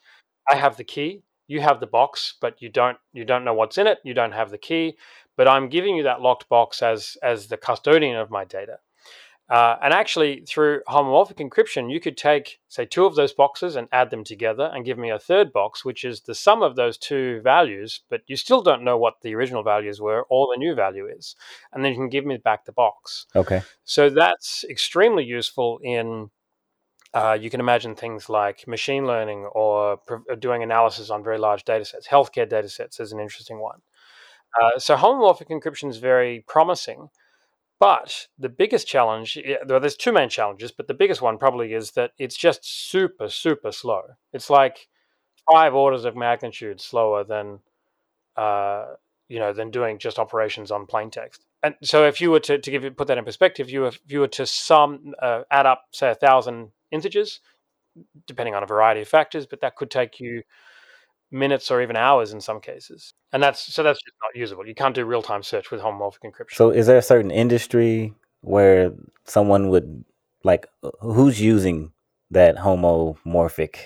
I 0.50 0.56
have 0.56 0.76
the 0.76 0.84
key. 0.84 1.22
You 1.46 1.60
have 1.60 1.80
the 1.80 1.86
box, 1.86 2.34
but 2.40 2.60
you 2.60 2.68
don't 2.68 2.98
you 3.14 3.24
don't 3.24 3.44
know 3.44 3.54
what's 3.54 3.78
in 3.78 3.86
it. 3.86 3.98
You 4.04 4.14
don't 4.14 4.32
have 4.32 4.50
the 4.50 4.58
key, 4.58 4.96
but 5.36 5.48
I'm 5.48 5.68
giving 5.68 5.96
you 5.96 6.04
that 6.04 6.20
locked 6.20 6.48
box 6.48 6.82
as 6.82 7.16
as 7.22 7.48
the 7.48 7.56
custodian 7.56 8.16
of 8.16 8.30
my 8.30 8.44
data. 8.44 8.78
Uh, 9.50 9.76
and 9.82 9.92
actually, 9.92 10.42
through 10.48 10.80
homomorphic 10.88 11.36
encryption, 11.36 11.92
you 11.92 12.00
could 12.00 12.16
take, 12.16 12.60
say, 12.68 12.86
two 12.86 13.04
of 13.04 13.14
those 13.14 13.34
boxes 13.34 13.76
and 13.76 13.86
add 13.92 14.08
them 14.08 14.24
together 14.24 14.70
and 14.72 14.86
give 14.86 14.96
me 14.96 15.10
a 15.10 15.18
third 15.18 15.52
box, 15.52 15.84
which 15.84 16.02
is 16.02 16.22
the 16.22 16.34
sum 16.34 16.62
of 16.62 16.76
those 16.76 16.96
two 16.96 17.42
values, 17.42 18.00
but 18.08 18.22
you 18.26 18.36
still 18.36 18.62
don't 18.62 18.82
know 18.82 18.96
what 18.96 19.20
the 19.20 19.34
original 19.34 19.62
values 19.62 20.00
were 20.00 20.24
or 20.30 20.48
the 20.50 20.58
new 20.58 20.74
value 20.74 21.06
is. 21.06 21.36
And 21.74 21.84
then 21.84 21.92
you 21.92 21.98
can 21.98 22.08
give 22.08 22.24
me 22.24 22.38
back 22.38 22.64
the 22.64 22.72
box. 22.72 23.26
Okay. 23.36 23.60
So 23.84 24.08
that's 24.08 24.64
extremely 24.70 25.24
useful 25.24 25.78
in, 25.82 26.30
uh, 27.12 27.36
you 27.38 27.50
can 27.50 27.60
imagine 27.60 27.94
things 27.94 28.30
like 28.30 28.66
machine 28.66 29.06
learning 29.06 29.44
or 29.52 29.98
doing 30.38 30.62
analysis 30.62 31.10
on 31.10 31.22
very 31.22 31.38
large 31.38 31.64
data 31.64 31.84
sets. 31.84 32.08
Healthcare 32.08 32.48
data 32.48 32.70
sets 32.70 32.98
is 32.98 33.12
an 33.12 33.20
interesting 33.20 33.60
one. 33.60 33.82
Uh, 34.60 34.78
so 34.78 34.96
homomorphic 34.96 35.48
encryption 35.48 35.90
is 35.90 35.98
very 35.98 36.44
promising. 36.46 37.08
But 37.80 38.28
the 38.38 38.48
biggest 38.48 38.86
challenge, 38.86 39.36
well, 39.66 39.80
there's 39.80 39.96
two 39.96 40.12
main 40.12 40.28
challenges, 40.28 40.70
but 40.70 40.86
the 40.86 40.94
biggest 40.94 41.20
one 41.20 41.38
probably 41.38 41.74
is 41.74 41.90
that 41.92 42.12
it's 42.18 42.36
just 42.36 42.64
super, 42.64 43.28
super 43.28 43.72
slow. 43.72 44.02
It's 44.32 44.48
like 44.48 44.88
five 45.52 45.74
orders 45.74 46.04
of 46.04 46.16
magnitude 46.16 46.80
slower 46.80 47.24
than, 47.24 47.58
uh, 48.36 48.94
you 49.28 49.38
know, 49.38 49.52
than 49.52 49.70
doing 49.70 49.98
just 49.98 50.18
operations 50.18 50.70
on 50.70 50.86
plain 50.86 51.10
text. 51.10 51.44
And 51.62 51.74
so, 51.82 52.06
if 52.06 52.20
you 52.20 52.30
were 52.30 52.40
to, 52.40 52.58
to 52.58 52.70
give 52.70 52.96
put 52.96 53.08
that 53.08 53.18
in 53.18 53.24
perspective, 53.24 53.68
you 53.68 53.86
if 53.86 53.98
you 54.06 54.20
were 54.20 54.28
to 54.28 54.46
sum 54.46 55.14
uh, 55.20 55.42
add 55.50 55.66
up 55.66 55.84
say 55.92 56.10
a 56.10 56.14
thousand 56.14 56.70
integers, 56.90 57.40
depending 58.26 58.54
on 58.54 58.62
a 58.62 58.66
variety 58.66 59.00
of 59.00 59.08
factors, 59.08 59.46
but 59.46 59.60
that 59.62 59.76
could 59.76 59.90
take 59.90 60.20
you 60.20 60.42
minutes 61.30 61.70
or 61.70 61.82
even 61.82 61.96
hours 61.96 62.32
in 62.32 62.40
some 62.40 62.60
cases. 62.60 63.14
And 63.34 63.42
that's 63.42 63.74
so 63.74 63.82
that's 63.82 64.00
just 64.00 64.14
not 64.22 64.38
usable. 64.38 64.64
You 64.64 64.76
can't 64.76 64.94
do 64.94 65.04
real 65.04 65.20
time 65.20 65.42
search 65.42 65.72
with 65.72 65.80
homomorphic 65.80 66.22
encryption. 66.24 66.54
So 66.54 66.70
is 66.70 66.86
there 66.86 66.96
a 66.96 67.02
certain 67.02 67.32
industry 67.32 68.14
where 68.42 68.92
someone 69.24 69.70
would 69.70 70.04
like 70.44 70.68
uh, 70.84 70.92
who's 71.00 71.40
using 71.40 71.90
that 72.30 72.56
homomorphic 72.56 73.76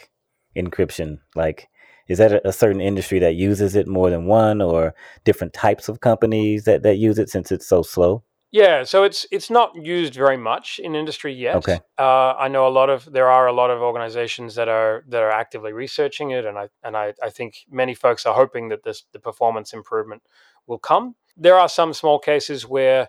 encryption? 0.55 1.21
Like 1.35 1.67
is 2.09 2.19
that 2.19 2.43
a, 2.45 2.53
certain 2.53 2.83
industry 2.83 3.19
that 3.21 3.37
uses 3.37 3.75
it 3.75 3.89
more 3.89 4.11
than 4.11 4.27
one 4.27 4.61
or 4.61 4.95
different 5.25 5.55
types 5.55 5.89
of 5.89 6.01
companies 6.01 6.65
that, 6.65 6.83
that 6.83 6.97
use 6.97 7.19
it 7.19 7.31
since 7.31 7.51
it's 7.51 7.67
so 7.67 7.81
slow? 7.83 8.23
Yeah, 8.51 8.85
so 8.85 9.05
it's 9.05 9.27
it's 9.31 9.51
not 9.51 9.75
used 9.77 10.15
very 10.15 10.39
much 10.39 10.79
in 10.83 10.95
industry 10.95 11.35
yet. 11.35 11.57
Okay. 11.57 11.81
Uh, 11.99 12.33
I 12.33 12.49
know 12.49 12.67
a 12.67 12.71
lot 12.71 12.89
of 12.89 13.11
there 13.13 13.29
are 13.29 13.47
a 13.47 13.53
lot 13.53 13.71
of 13.71 13.83
organizations 13.83 14.55
that 14.55 14.69
are 14.69 15.05
that 15.09 15.23
are 15.23 15.31
actively 15.31 15.73
researching 15.73 16.31
it, 16.31 16.47
and 16.47 16.57
I 16.59 16.69
and 16.83 16.97
I, 16.97 17.13
I 17.23 17.29
think 17.29 17.67
many 17.71 17.95
folks 17.95 18.25
are 18.25 18.35
hoping 18.35 18.71
that 18.71 18.85
this 18.85 19.05
the 19.13 19.19
performance 19.19 19.75
improvement 19.75 20.23
will 20.67 20.79
come. 20.79 21.15
There 21.37 21.57
are 21.57 21.69
some 21.69 21.93
small 21.93 22.19
cases 22.19 22.67
where, 22.67 23.09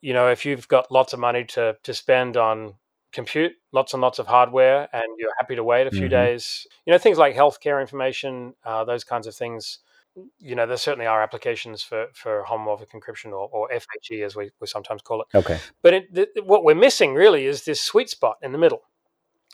you 0.00 0.12
know, 0.12 0.28
if 0.28 0.44
you've 0.44 0.66
got 0.66 0.90
lots 0.90 1.12
of 1.12 1.20
money 1.20 1.44
to 1.44 1.76
to 1.84 1.94
spend 1.94 2.36
on 2.36 2.74
compute, 3.12 3.52
lots 3.70 3.92
and 3.92 4.02
lots 4.02 4.18
of 4.18 4.26
hardware, 4.26 4.88
and 4.92 5.04
you're 5.18 5.34
happy 5.38 5.54
to 5.54 5.62
wait 5.62 5.86
a 5.86 5.92
few 5.92 6.02
mm-hmm. 6.02 6.10
days, 6.10 6.66
you 6.84 6.92
know, 6.92 6.98
things 6.98 7.16
like 7.16 7.36
healthcare 7.36 7.80
information, 7.80 8.54
uh, 8.64 8.84
those 8.84 9.04
kinds 9.04 9.28
of 9.28 9.36
things 9.36 9.78
you 10.38 10.54
know, 10.54 10.66
there 10.66 10.76
certainly 10.76 11.06
are 11.06 11.22
applications 11.22 11.82
for, 11.82 12.06
for 12.14 12.44
homomorphic 12.44 12.88
encryption 12.94 13.32
or, 13.32 13.48
or 13.50 13.68
FHE 13.70 14.24
as 14.24 14.36
we, 14.36 14.50
we 14.60 14.66
sometimes 14.66 15.02
call 15.02 15.22
it. 15.22 15.28
Okay. 15.36 15.58
But 15.82 15.94
it, 15.94 16.44
what 16.44 16.64
we're 16.64 16.74
missing 16.74 17.14
really 17.14 17.46
is 17.46 17.64
this 17.64 17.80
sweet 17.80 18.08
spot 18.08 18.36
in 18.42 18.52
the 18.52 18.58
middle. 18.58 18.82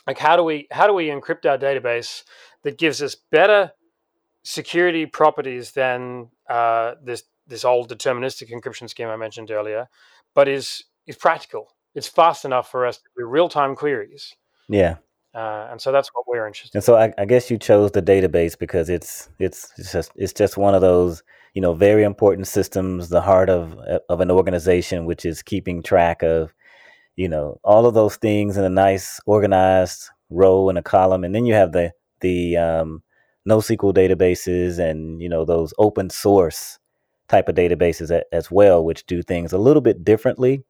Like 0.07 0.17
how 0.17 0.35
do 0.35 0.43
we 0.43 0.67
how 0.71 0.87
do 0.87 0.93
we 0.93 1.07
encrypt 1.07 1.45
our 1.45 1.57
database 1.57 2.23
that 2.63 2.77
gives 2.77 3.01
us 3.01 3.15
better 3.15 3.71
security 4.43 5.05
properties 5.05 5.71
than 5.71 6.29
uh, 6.49 6.95
this 7.03 7.23
this 7.47 7.65
old 7.65 7.89
deterministic 7.89 8.51
encryption 8.51 8.89
scheme 8.89 9.09
I 9.09 9.15
mentioned 9.15 9.51
earlier, 9.51 9.87
but 10.33 10.47
is 10.47 10.83
is 11.05 11.15
practical. 11.15 11.67
It's 11.93 12.07
fast 12.07 12.45
enough 12.45 12.71
for 12.71 12.85
us 12.85 12.97
to 12.97 13.03
do 13.17 13.25
real 13.25 13.49
time 13.49 13.75
queries. 13.75 14.35
Yeah. 14.69 14.97
Uh, 15.33 15.67
and 15.71 15.81
so 15.81 15.91
that's 15.91 16.09
what 16.13 16.25
we're 16.27 16.45
interested. 16.45 16.75
And 16.75 16.83
so 16.83 16.95
I, 16.95 17.13
I, 17.17 17.23
guess 17.23 17.49
you 17.49 17.57
chose 17.57 17.91
the 17.91 18.01
database 18.01 18.59
because 18.59 18.89
it's 18.89 19.29
it's 19.39 19.71
it's 19.77 19.93
just 19.93 20.11
it's 20.15 20.33
just 20.33 20.57
one 20.57 20.75
of 20.75 20.81
those 20.81 21.23
you 21.53 21.61
know 21.61 21.73
very 21.73 22.03
important 22.03 22.47
systems, 22.47 23.07
the 23.07 23.21
heart 23.21 23.49
of 23.49 23.77
of 24.09 24.19
an 24.19 24.29
organization, 24.29 25.05
which 25.05 25.25
is 25.25 25.41
keeping 25.41 25.81
track 25.81 26.21
of 26.21 26.53
you 27.15 27.29
know 27.29 27.59
all 27.63 27.85
of 27.85 27.93
those 27.93 28.17
things 28.17 28.57
in 28.57 28.65
a 28.65 28.69
nice 28.69 29.21
organized 29.25 30.09
row 30.29 30.67
and 30.67 30.77
a 30.77 30.83
column, 30.83 31.23
and 31.23 31.33
then 31.33 31.45
you 31.45 31.53
have 31.53 31.71
the 31.71 31.93
the 32.19 32.57
um, 32.57 33.01
NoSQL 33.47 33.93
databases 33.93 34.79
and 34.79 35.21
you 35.21 35.29
know 35.29 35.45
those 35.45 35.73
open 35.77 36.09
source 36.09 36.77
type 37.29 37.47
of 37.47 37.55
databases 37.55 38.21
as 38.33 38.51
well, 38.51 38.83
which 38.83 39.05
do 39.05 39.21
things 39.21 39.53
a 39.53 39.57
little 39.57 39.81
bit 39.81 40.03
differently 40.03 40.65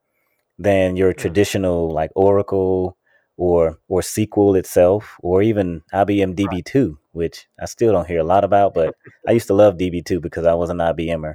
than 0.56 0.96
your 0.96 1.12
mm. 1.12 1.16
traditional 1.16 1.90
like 1.90 2.10
Oracle 2.14 2.96
or 3.42 3.76
or 3.88 4.00
SQL 4.02 4.56
itself, 4.56 5.16
or 5.20 5.42
even 5.42 5.82
IBM 5.92 6.36
DB2, 6.36 6.96
which 7.10 7.48
I 7.60 7.64
still 7.64 7.92
don't 7.92 8.06
hear 8.06 8.20
a 8.20 8.24
lot 8.24 8.44
about, 8.44 8.72
but 8.72 8.94
I 9.26 9.32
used 9.32 9.48
to 9.48 9.54
love 9.54 9.78
DB2 9.78 10.22
because 10.22 10.46
I 10.46 10.54
was 10.54 10.70
an 10.70 10.78
IBMer 10.78 11.34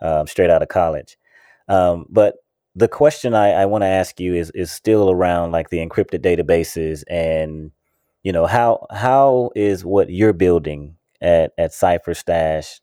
um, 0.00 0.26
straight 0.26 0.48
out 0.48 0.62
of 0.62 0.68
college. 0.68 1.18
Um, 1.68 2.06
but 2.08 2.36
the 2.74 2.88
question 2.88 3.34
I, 3.34 3.50
I 3.50 3.66
want 3.66 3.82
to 3.82 3.88
ask 3.88 4.18
you 4.18 4.34
is 4.34 4.50
is 4.54 4.72
still 4.72 5.10
around 5.10 5.52
like 5.52 5.68
the 5.68 5.86
encrypted 5.86 6.20
databases 6.20 7.04
and 7.08 7.72
you 8.22 8.32
know 8.32 8.46
how 8.46 8.86
how 8.90 9.50
is 9.54 9.84
what 9.84 10.08
you're 10.08 10.32
building 10.32 10.96
at 11.20 11.52
at 11.58 11.72
CipherStash 11.72 12.80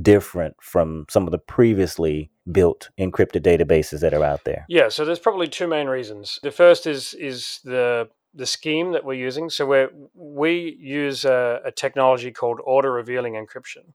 different 0.00 0.56
from 0.62 1.04
some 1.10 1.26
of 1.26 1.30
the 1.30 1.38
previously 1.38 2.30
built 2.52 2.90
encrypted 2.98 3.42
databases 3.42 4.00
that 4.00 4.14
are 4.14 4.24
out 4.24 4.44
there? 4.44 4.64
Yeah, 4.68 4.88
so 4.88 5.04
there's 5.04 5.18
probably 5.18 5.48
two 5.48 5.66
main 5.66 5.86
reasons. 5.86 6.38
The 6.42 6.50
first 6.50 6.86
is 6.86 7.14
is 7.14 7.60
the 7.64 8.08
the 8.34 8.46
scheme 8.46 8.92
that 8.92 9.04
we're 9.04 9.14
using. 9.14 9.50
So 9.50 9.66
we 9.66 9.86
we 10.14 10.76
use 10.80 11.24
a, 11.24 11.60
a, 11.64 11.72
technology 11.72 12.30
called 12.30 12.60
order 12.64 12.92
revealing 12.92 13.34
encryption. 13.34 13.92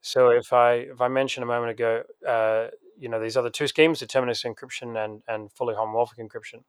So 0.00 0.30
if 0.30 0.52
I 0.52 0.72
if 0.74 1.00
I 1.00 1.08
mentioned 1.08 1.44
a 1.44 1.46
moment 1.46 1.70
ago, 1.70 2.02
uh, 2.26 2.68
you 2.98 3.08
know 3.08 3.20
these 3.20 3.36
other 3.36 3.50
two 3.50 3.66
schemes, 3.66 4.00
deterministic 4.00 4.54
encryption 4.54 5.02
and 5.02 5.22
and 5.28 5.50
fully 5.52 5.74
homomorphic 5.74 6.18
encryption, 6.18 6.64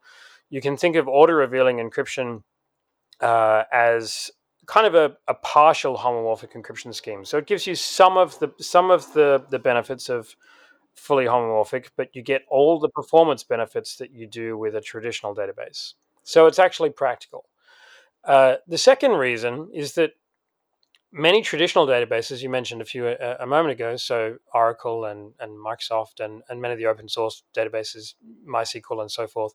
you 0.50 0.62
can 0.62 0.78
think 0.78 0.96
of 0.96 1.08
order 1.08 1.36
revealing 1.36 1.78
encryption 1.78 2.44
uh, 3.20 3.64
as 3.72 4.32
kind 4.66 4.88
of 4.88 4.96
a, 4.96 5.18
a 5.28 5.34
partial 5.34 5.98
homomorphic 5.98 6.54
encryption 6.54 6.94
scheme. 6.94 7.26
So 7.26 7.38
it 7.38 7.48
gives 7.48 7.68
you 7.68 7.76
some 7.76 8.18
of 8.18 8.40
the 8.40 8.54
some 8.60 8.92
of 8.92 9.12
the 9.14 9.44
the 9.50 9.60
benefits 9.60 10.10
of 10.10 10.36
fully 10.96 11.26
homomorphic, 11.26 11.90
but 11.98 12.16
you 12.16 12.22
get 12.22 12.44
all 12.50 12.80
the 12.80 12.90
performance 12.90 13.44
benefits 13.44 13.98
that 13.98 14.12
you 14.12 14.28
do 14.28 14.58
with 14.58 14.76
a 14.76 14.82
traditional 14.82 15.36
database. 15.36 15.94
So 16.24 16.46
it's 16.46 16.60
actually 16.60 16.92
practical. 16.92 17.46
Uh, 18.24 18.56
the 18.68 18.78
second 18.78 19.12
reason 19.12 19.70
is 19.74 19.94
that 19.94 20.12
many 21.12 21.42
traditional 21.42 21.86
databases, 21.86 22.42
you 22.42 22.50
mentioned 22.50 22.82
a 22.82 22.86
few 22.86 23.08
a, 23.08 23.14
uh, 23.14 23.38
a, 23.42 23.46
moment 23.46 23.74
ago, 23.74 23.98
so 23.98 24.38
Oracle 24.54 25.06
and, 25.06 25.34
and 25.40 25.52
Microsoft 25.52 26.24
and, 26.24 26.42
and 26.50 26.62
many 26.62 26.74
of 26.74 26.80
the 26.80 26.86
open 26.86 27.10
source 27.10 27.44
databases, 27.56 28.14
MySQL 28.48 29.02
and 29.02 29.12
so 29.12 29.28
forth, 29.28 29.54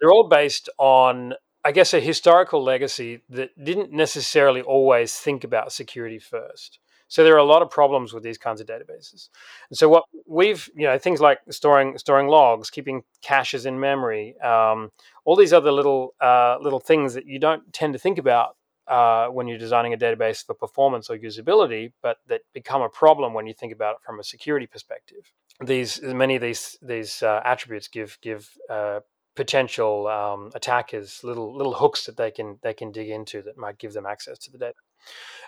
they're 0.00 0.12
all 0.12 0.28
based 0.28 0.68
on 0.78 1.34
I 1.64 1.72
guess, 1.72 1.92
a 1.92 2.00
historical 2.00 2.62
legacy 2.62 3.22
that 3.28 3.50
didn't 3.62 3.92
necessarily 3.92 4.62
always 4.62 5.14
think 5.16 5.44
about 5.44 5.72
security 5.72 6.18
first. 6.18 6.78
So 7.10 7.24
there 7.24 7.34
are 7.34 7.38
a 7.38 7.44
lot 7.44 7.60
of 7.60 7.68
problems 7.70 8.12
with 8.12 8.22
these 8.22 8.38
kinds 8.38 8.60
of 8.60 8.68
databases. 8.68 9.28
And 9.68 9.76
so 9.76 9.88
what 9.88 10.04
we've, 10.26 10.70
you 10.76 10.86
know, 10.86 10.96
things 10.96 11.20
like 11.20 11.40
storing 11.50 11.98
storing 11.98 12.28
logs, 12.28 12.70
keeping 12.70 13.02
caches 13.20 13.66
in 13.66 13.80
memory, 13.80 14.38
um, 14.40 14.92
all 15.24 15.34
these 15.34 15.52
other 15.52 15.72
little 15.72 16.14
uh, 16.20 16.56
little 16.60 16.78
things 16.78 17.14
that 17.14 17.26
you 17.26 17.40
don't 17.40 17.72
tend 17.72 17.92
to 17.94 17.98
think 17.98 18.16
about 18.16 18.56
uh, 18.86 19.26
when 19.26 19.48
you're 19.48 19.58
designing 19.58 19.92
a 19.92 19.96
database 19.96 20.46
for 20.46 20.54
performance 20.54 21.10
or 21.10 21.18
usability, 21.18 21.92
but 22.00 22.18
that 22.28 22.42
become 22.54 22.80
a 22.80 22.88
problem 22.88 23.34
when 23.34 23.46
you 23.46 23.54
think 23.54 23.72
about 23.72 23.96
it 23.96 24.00
from 24.06 24.20
a 24.20 24.24
security 24.24 24.68
perspective. 24.68 25.32
These 25.64 26.00
many 26.02 26.36
of 26.36 26.42
these 26.42 26.78
these 26.80 27.24
uh, 27.24 27.40
attributes 27.44 27.88
give 27.88 28.18
give 28.22 28.48
uh, 28.70 29.00
potential 29.34 30.06
um, 30.06 30.52
attackers 30.54 31.24
little 31.24 31.56
little 31.56 31.74
hooks 31.74 32.06
that 32.06 32.16
they 32.16 32.30
can 32.30 32.58
they 32.62 32.72
can 32.72 32.92
dig 32.92 33.08
into 33.08 33.42
that 33.42 33.58
might 33.58 33.78
give 33.78 33.94
them 33.94 34.06
access 34.06 34.38
to 34.38 34.52
the 34.52 34.58
data. 34.58 34.74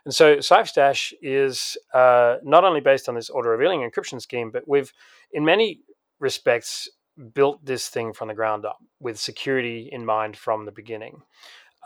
And 0.05 0.15
so 0.15 0.37
CipherStash 0.37 1.13
is 1.23 1.77
uh, 1.95 2.37
not 2.43 2.65
only 2.65 2.81
based 2.81 3.09
on 3.09 3.15
this 3.15 3.31
order 3.31 3.51
revealing 3.51 3.89
encryption 3.89 4.21
scheme, 4.21 4.51
but 4.51 4.67
we've 4.67 4.93
in 5.33 5.45
many 5.45 5.81
respects 6.19 6.89
built 7.35 7.65
this 7.65 7.89
thing 7.89 8.13
from 8.13 8.29
the 8.29 8.35
ground 8.35 8.65
up 8.65 8.79
with 9.01 9.19
security 9.19 9.89
in 9.93 10.05
mind 10.05 10.37
from 10.37 10.65
the 10.65 10.73
beginning. 10.73 11.23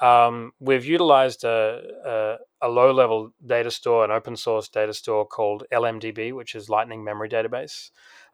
Um, 0.01 0.53
we've 0.61 0.85
utilized 0.85 1.45
a, 1.45 2.39
a, 2.63 2.67
a, 2.67 2.69
low 2.69 2.93
level 2.93 3.33
data 3.45 3.71
store, 3.71 4.05
an 4.05 4.11
open 4.11 4.37
source 4.37 4.69
data 4.69 4.93
store 4.93 5.27
called 5.27 5.65
LMDB, 5.73 6.35
which 6.35 6.55
is 6.55 6.69
Lightning 6.69 7.03
Memory 7.03 7.31
Database, 7.31 7.91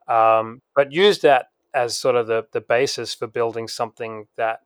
um, 0.09 0.61
but 0.75 0.91
used 0.91 1.23
that 1.23 1.47
as 1.73 1.97
sort 1.97 2.17
of 2.17 2.27
the, 2.27 2.47
the 2.53 2.61
basis 2.61 3.15
for 3.15 3.29
building 3.29 3.69
something 3.69 4.27
that 4.37 4.61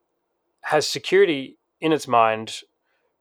has 0.62 0.88
security 0.88 1.58
in 1.82 1.92
its 1.92 2.08
mind 2.08 2.60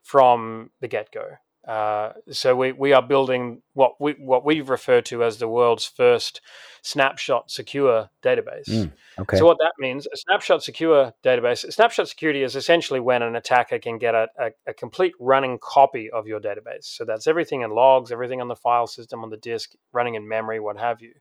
from 0.06 0.70
the 0.82 0.88
get 0.88 1.12
go. 1.12 1.26
Uh, 1.68 2.14
so 2.30 2.56
we, 2.56 2.72
we 2.72 2.94
are 2.94 3.02
building 3.02 3.64
what 3.74 4.00
we 4.00 4.12
what 4.20 4.46
we 4.46 4.62
refer 4.62 5.02
to 5.02 5.24
as 5.24 5.40
the 5.40 5.48
world's 5.48 5.84
first 5.84 6.40
snapshot 6.84 7.50
secure 7.50 8.08
database. 8.24 8.70
Mm, 8.70 8.92
okay. 9.18 9.38
So 9.38 9.46
what 9.48 9.58
that 9.58 9.74
means, 9.80 10.06
a 10.06 10.16
snapshot 10.16 10.62
secure 10.62 11.12
database, 11.24 11.72
snapshot 11.74 12.08
security 12.08 12.44
is 12.44 12.56
essentially 12.56 13.00
when 13.00 13.24
an 13.24 13.36
attacker 13.36 13.80
can 13.80 13.98
get 13.98 14.14
a, 14.14 14.28
a, 14.38 14.52
a, 14.68 14.74
complete 14.76 15.14
running 15.20 15.58
copy 15.60 16.12
of 16.12 16.28
your 16.28 16.40
database. 16.40 16.84
So 16.84 17.04
that's 17.04 17.26
everything 17.26 17.62
in 17.62 17.72
logs, 17.72 18.12
everything 18.12 18.42
on 18.42 18.48
the 18.48 18.56
file 18.56 18.86
system, 18.86 19.24
on 19.24 19.32
the 19.32 19.38
disk, 19.38 19.72
running 19.92 20.14
in 20.14 20.28
memory, 20.28 20.60
what 20.60 20.78
have 20.78 21.02
you. 21.02 21.14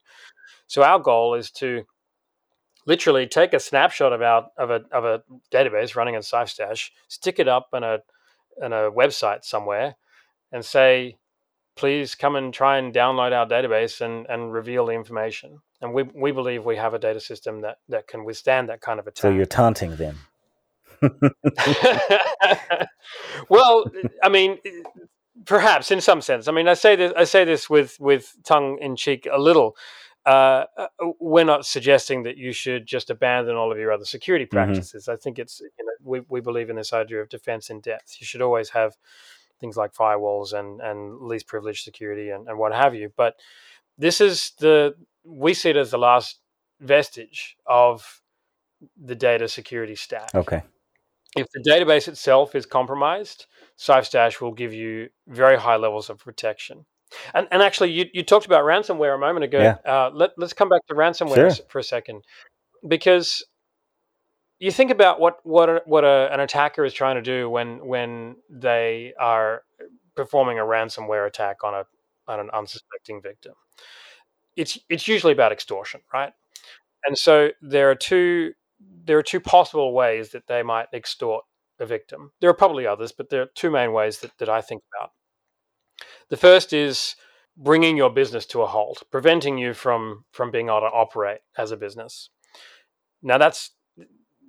So 0.66 0.82
our 0.82 0.98
goal 0.98 1.36
is 1.36 1.50
to 1.52 1.84
literally 2.84 3.26
take 3.26 3.54
a 3.54 3.60
snapshot 3.60 4.12
of 4.12 4.20
our 4.20 4.48
of 4.58 4.68
a 4.68 4.82
of 4.92 5.06
a 5.06 5.22
database 5.50 5.96
running 5.96 6.16
in 6.16 6.20
CipherStash, 6.20 6.90
stick 7.08 7.38
it 7.38 7.48
up 7.48 7.68
in 7.72 7.82
a 7.82 8.00
in 8.60 8.72
a 8.72 8.90
website 8.90 9.44
somewhere 9.44 9.96
and 10.52 10.64
say, 10.64 11.16
please 11.76 12.14
come 12.14 12.36
and 12.36 12.54
try 12.54 12.78
and 12.78 12.94
download 12.94 13.32
our 13.32 13.46
database 13.46 14.00
and, 14.00 14.26
and 14.28 14.52
reveal 14.52 14.86
the 14.86 14.92
information. 14.92 15.58
And 15.80 15.92
we, 15.92 16.04
we 16.04 16.32
believe 16.32 16.64
we 16.64 16.76
have 16.76 16.94
a 16.94 16.98
data 16.98 17.20
system 17.20 17.60
that, 17.62 17.78
that 17.88 18.06
can 18.06 18.24
withstand 18.24 18.68
that 18.68 18.80
kind 18.80 19.00
of 19.00 19.06
attack. 19.06 19.22
So 19.22 19.30
you're 19.30 19.44
taunting 19.46 19.96
them. 19.96 20.18
well, 23.50 23.84
I 24.22 24.28
mean, 24.30 24.58
perhaps 25.44 25.90
in 25.90 26.00
some 26.00 26.20
sense. 26.20 26.48
I 26.48 26.52
mean, 26.52 26.68
I 26.68 26.74
say 26.74 26.96
this 26.96 27.12
I 27.16 27.24
say 27.24 27.44
this 27.44 27.68
with 27.68 27.98
with 28.00 28.34
tongue 28.44 28.78
in 28.80 28.96
cheek 28.96 29.28
a 29.30 29.38
little. 29.38 29.76
Uh, 30.26 30.64
uh 30.78 30.86
we're 31.20 31.44
not 31.44 31.66
suggesting 31.66 32.22
that 32.22 32.38
you 32.38 32.52
should 32.52 32.86
just 32.86 33.10
abandon 33.10 33.56
all 33.56 33.70
of 33.70 33.78
your 33.78 33.92
other 33.92 34.04
security 34.04 34.46
mm-hmm. 34.46 34.56
practices. 34.56 35.04
Mm-hmm. 35.04 35.12
I 35.12 35.16
think 35.16 35.38
it's 35.38 35.60
you 35.60 35.84
know 35.84 35.92
we 36.02 36.20
we 36.28 36.40
believe 36.40 36.70
in 36.70 36.76
this 36.76 36.92
idea 36.92 37.20
of 37.20 37.28
defense 37.28 37.70
in 37.70 37.80
depth. 37.80 38.16
You 38.20 38.26
should 38.26 38.42
always 38.42 38.70
have 38.70 38.96
things 39.60 39.76
like 39.76 39.92
firewalls 39.92 40.52
and 40.52 40.80
and 40.80 41.20
least 41.20 41.46
privileged 41.46 41.84
security 41.84 42.30
and, 42.30 42.48
and 42.48 42.58
what 42.58 42.72
have 42.72 42.94
you. 42.94 43.12
But 43.16 43.36
this 43.98 44.20
is 44.20 44.52
the 44.58 44.94
we 45.24 45.54
see 45.54 45.70
it 45.70 45.76
as 45.76 45.90
the 45.90 45.98
last 45.98 46.40
vestige 46.80 47.56
of 47.66 48.22
the 49.02 49.14
data 49.14 49.48
security 49.48 49.94
stack. 49.94 50.34
Okay. 50.34 50.62
If 51.36 51.48
the 51.52 51.68
database 51.68 52.06
itself 52.06 52.54
is 52.54 52.64
compromised, 52.66 53.46
CipherStash 53.78 54.40
will 54.40 54.52
give 54.52 54.72
you 54.72 55.08
very 55.26 55.58
high 55.58 55.76
levels 55.76 56.08
of 56.08 56.18
protection. 56.18 56.86
And, 57.34 57.48
and 57.50 57.62
actually, 57.62 57.92
you, 57.92 58.06
you 58.12 58.22
talked 58.22 58.46
about 58.46 58.64
ransomware 58.64 59.14
a 59.14 59.18
moment 59.18 59.44
ago. 59.44 59.60
Yeah. 59.60 59.76
Uh, 59.90 60.10
let, 60.12 60.30
let's 60.36 60.52
come 60.52 60.68
back 60.68 60.86
to 60.88 60.94
ransomware 60.94 61.56
sure. 61.56 61.66
for 61.68 61.78
a 61.78 61.84
second. 61.84 62.22
Because 62.86 63.44
you 64.58 64.70
think 64.70 64.90
about 64.90 65.20
what 65.20 65.38
what 65.44 65.68
a, 65.68 65.82
what 65.84 66.04
a, 66.04 66.28
an 66.32 66.40
attacker 66.40 66.84
is 66.84 66.94
trying 66.94 67.16
to 67.16 67.22
do 67.22 67.50
when 67.50 67.86
when 67.86 68.36
they 68.48 69.12
are 69.18 69.62
performing 70.14 70.58
a 70.58 70.62
ransomware 70.62 71.26
attack 71.26 71.64
on 71.64 71.74
a 71.74 71.84
on 72.28 72.40
an 72.40 72.50
unsuspecting 72.50 73.20
victim. 73.20 73.54
It's 74.56 74.78
it's 74.88 75.08
usually 75.08 75.32
about 75.32 75.52
extortion, 75.52 76.00
right? 76.12 76.32
And 77.06 77.18
so 77.18 77.50
there 77.60 77.90
are 77.90 77.94
two 77.94 78.54
there 79.04 79.18
are 79.18 79.22
two 79.22 79.40
possible 79.40 79.92
ways 79.92 80.30
that 80.30 80.46
they 80.46 80.62
might 80.62 80.86
extort 80.92 81.44
a 81.78 81.86
victim. 81.86 82.30
There 82.40 82.50
are 82.50 82.54
probably 82.54 82.86
others, 82.86 83.12
but 83.12 83.30
there 83.30 83.42
are 83.42 83.48
two 83.54 83.70
main 83.70 83.92
ways 83.92 84.20
that, 84.20 84.30
that 84.38 84.48
I 84.48 84.60
think 84.60 84.82
about. 84.96 85.10
The 86.30 86.36
first 86.36 86.72
is 86.72 87.16
bringing 87.56 87.96
your 87.96 88.10
business 88.10 88.46
to 88.46 88.62
a 88.62 88.66
halt, 88.66 89.02
preventing 89.10 89.58
you 89.58 89.74
from 89.74 90.24
from 90.32 90.50
being 90.50 90.68
able 90.68 90.80
to 90.80 90.86
operate 90.86 91.40
as 91.56 91.70
a 91.70 91.76
business. 91.76 92.30
Now 93.22 93.38
that's 93.38 93.70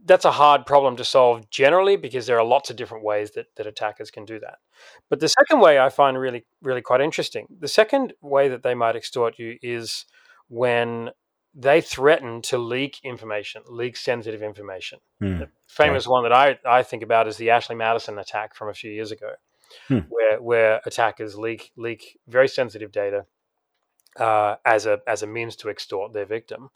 that's 0.05 0.25
a 0.25 0.31
hard 0.31 0.65
problem 0.65 0.95
to 0.95 1.03
solve 1.03 1.49
generally 1.49 1.95
because 1.95 2.27
there 2.27 2.37
are 2.37 2.45
lots 2.45 2.69
of 2.69 2.75
different 2.75 3.03
ways 3.03 3.31
that, 3.31 3.47
that 3.55 3.65
attackers 3.65 4.11
can 4.11 4.23
do 4.23 4.39
that. 4.39 4.59
But 5.09 5.19
the 5.19 5.27
second 5.27 5.59
way 5.59 5.79
I 5.79 5.89
find 5.89 6.17
really, 6.17 6.45
really 6.61 6.81
quite 6.81 7.01
interesting. 7.01 7.47
The 7.59 7.67
second 7.67 8.13
way 8.21 8.47
that 8.47 8.61
they 8.61 8.75
might 8.75 8.95
extort 8.95 9.39
you 9.39 9.57
is 9.63 10.05
when 10.47 11.09
they 11.55 11.81
threaten 11.81 12.41
to 12.43 12.57
leak 12.57 12.99
information, 13.03 13.63
leak 13.67 13.97
sensitive 13.97 14.43
information. 14.43 14.99
Hmm. 15.19 15.39
The 15.39 15.49
famous 15.67 16.05
right. 16.05 16.11
one 16.11 16.23
that 16.23 16.33
I, 16.33 16.59
I 16.65 16.83
think 16.83 17.01
about 17.01 17.27
is 17.27 17.37
the 17.37 17.49
Ashley 17.49 17.75
Madison 17.75 18.19
attack 18.19 18.53
from 18.53 18.69
a 18.69 18.73
few 18.73 18.91
years 18.91 19.11
ago, 19.11 19.31
hmm. 19.87 19.99
where 20.09 20.41
where 20.41 20.81
attackers 20.85 21.37
leak 21.37 21.71
leak 21.75 22.19
very 22.27 22.47
sensitive 22.47 22.91
data 22.91 23.25
uh, 24.19 24.55
as 24.65 24.85
a 24.85 24.99
as 25.07 25.23
a 25.23 25.27
means 25.27 25.55
to 25.57 25.69
extort 25.69 26.13
their 26.13 26.25
victim. 26.25 26.69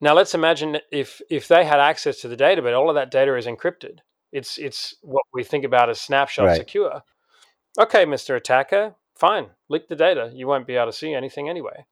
Now 0.00 0.14
let's 0.14 0.34
imagine 0.34 0.78
if 0.90 1.20
if 1.30 1.48
they 1.48 1.64
had 1.64 1.80
access 1.80 2.20
to 2.20 2.28
the 2.28 2.36
data, 2.36 2.62
but 2.62 2.74
all 2.74 2.88
of 2.88 2.94
that 2.94 3.10
data 3.10 3.36
is 3.36 3.46
encrypted. 3.46 4.00
It's 4.32 4.58
it's 4.58 4.96
what 5.02 5.24
we 5.32 5.44
think 5.44 5.64
about 5.64 5.88
as 5.88 6.00
snapshot 6.00 6.46
right. 6.46 6.56
secure. 6.56 7.02
Okay, 7.78 8.04
Mister 8.04 8.36
Attacker, 8.36 8.94
fine, 9.14 9.50
leak 9.68 9.88
the 9.88 9.96
data. 9.96 10.30
You 10.34 10.46
won't 10.46 10.66
be 10.66 10.76
able 10.76 10.86
to 10.86 10.92
see 10.92 11.14
anything 11.14 11.48
anyway. 11.48 11.86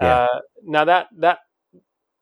Yeah. 0.00 0.14
Uh, 0.14 0.40
now 0.64 0.84
that 0.84 1.08
that 1.18 1.38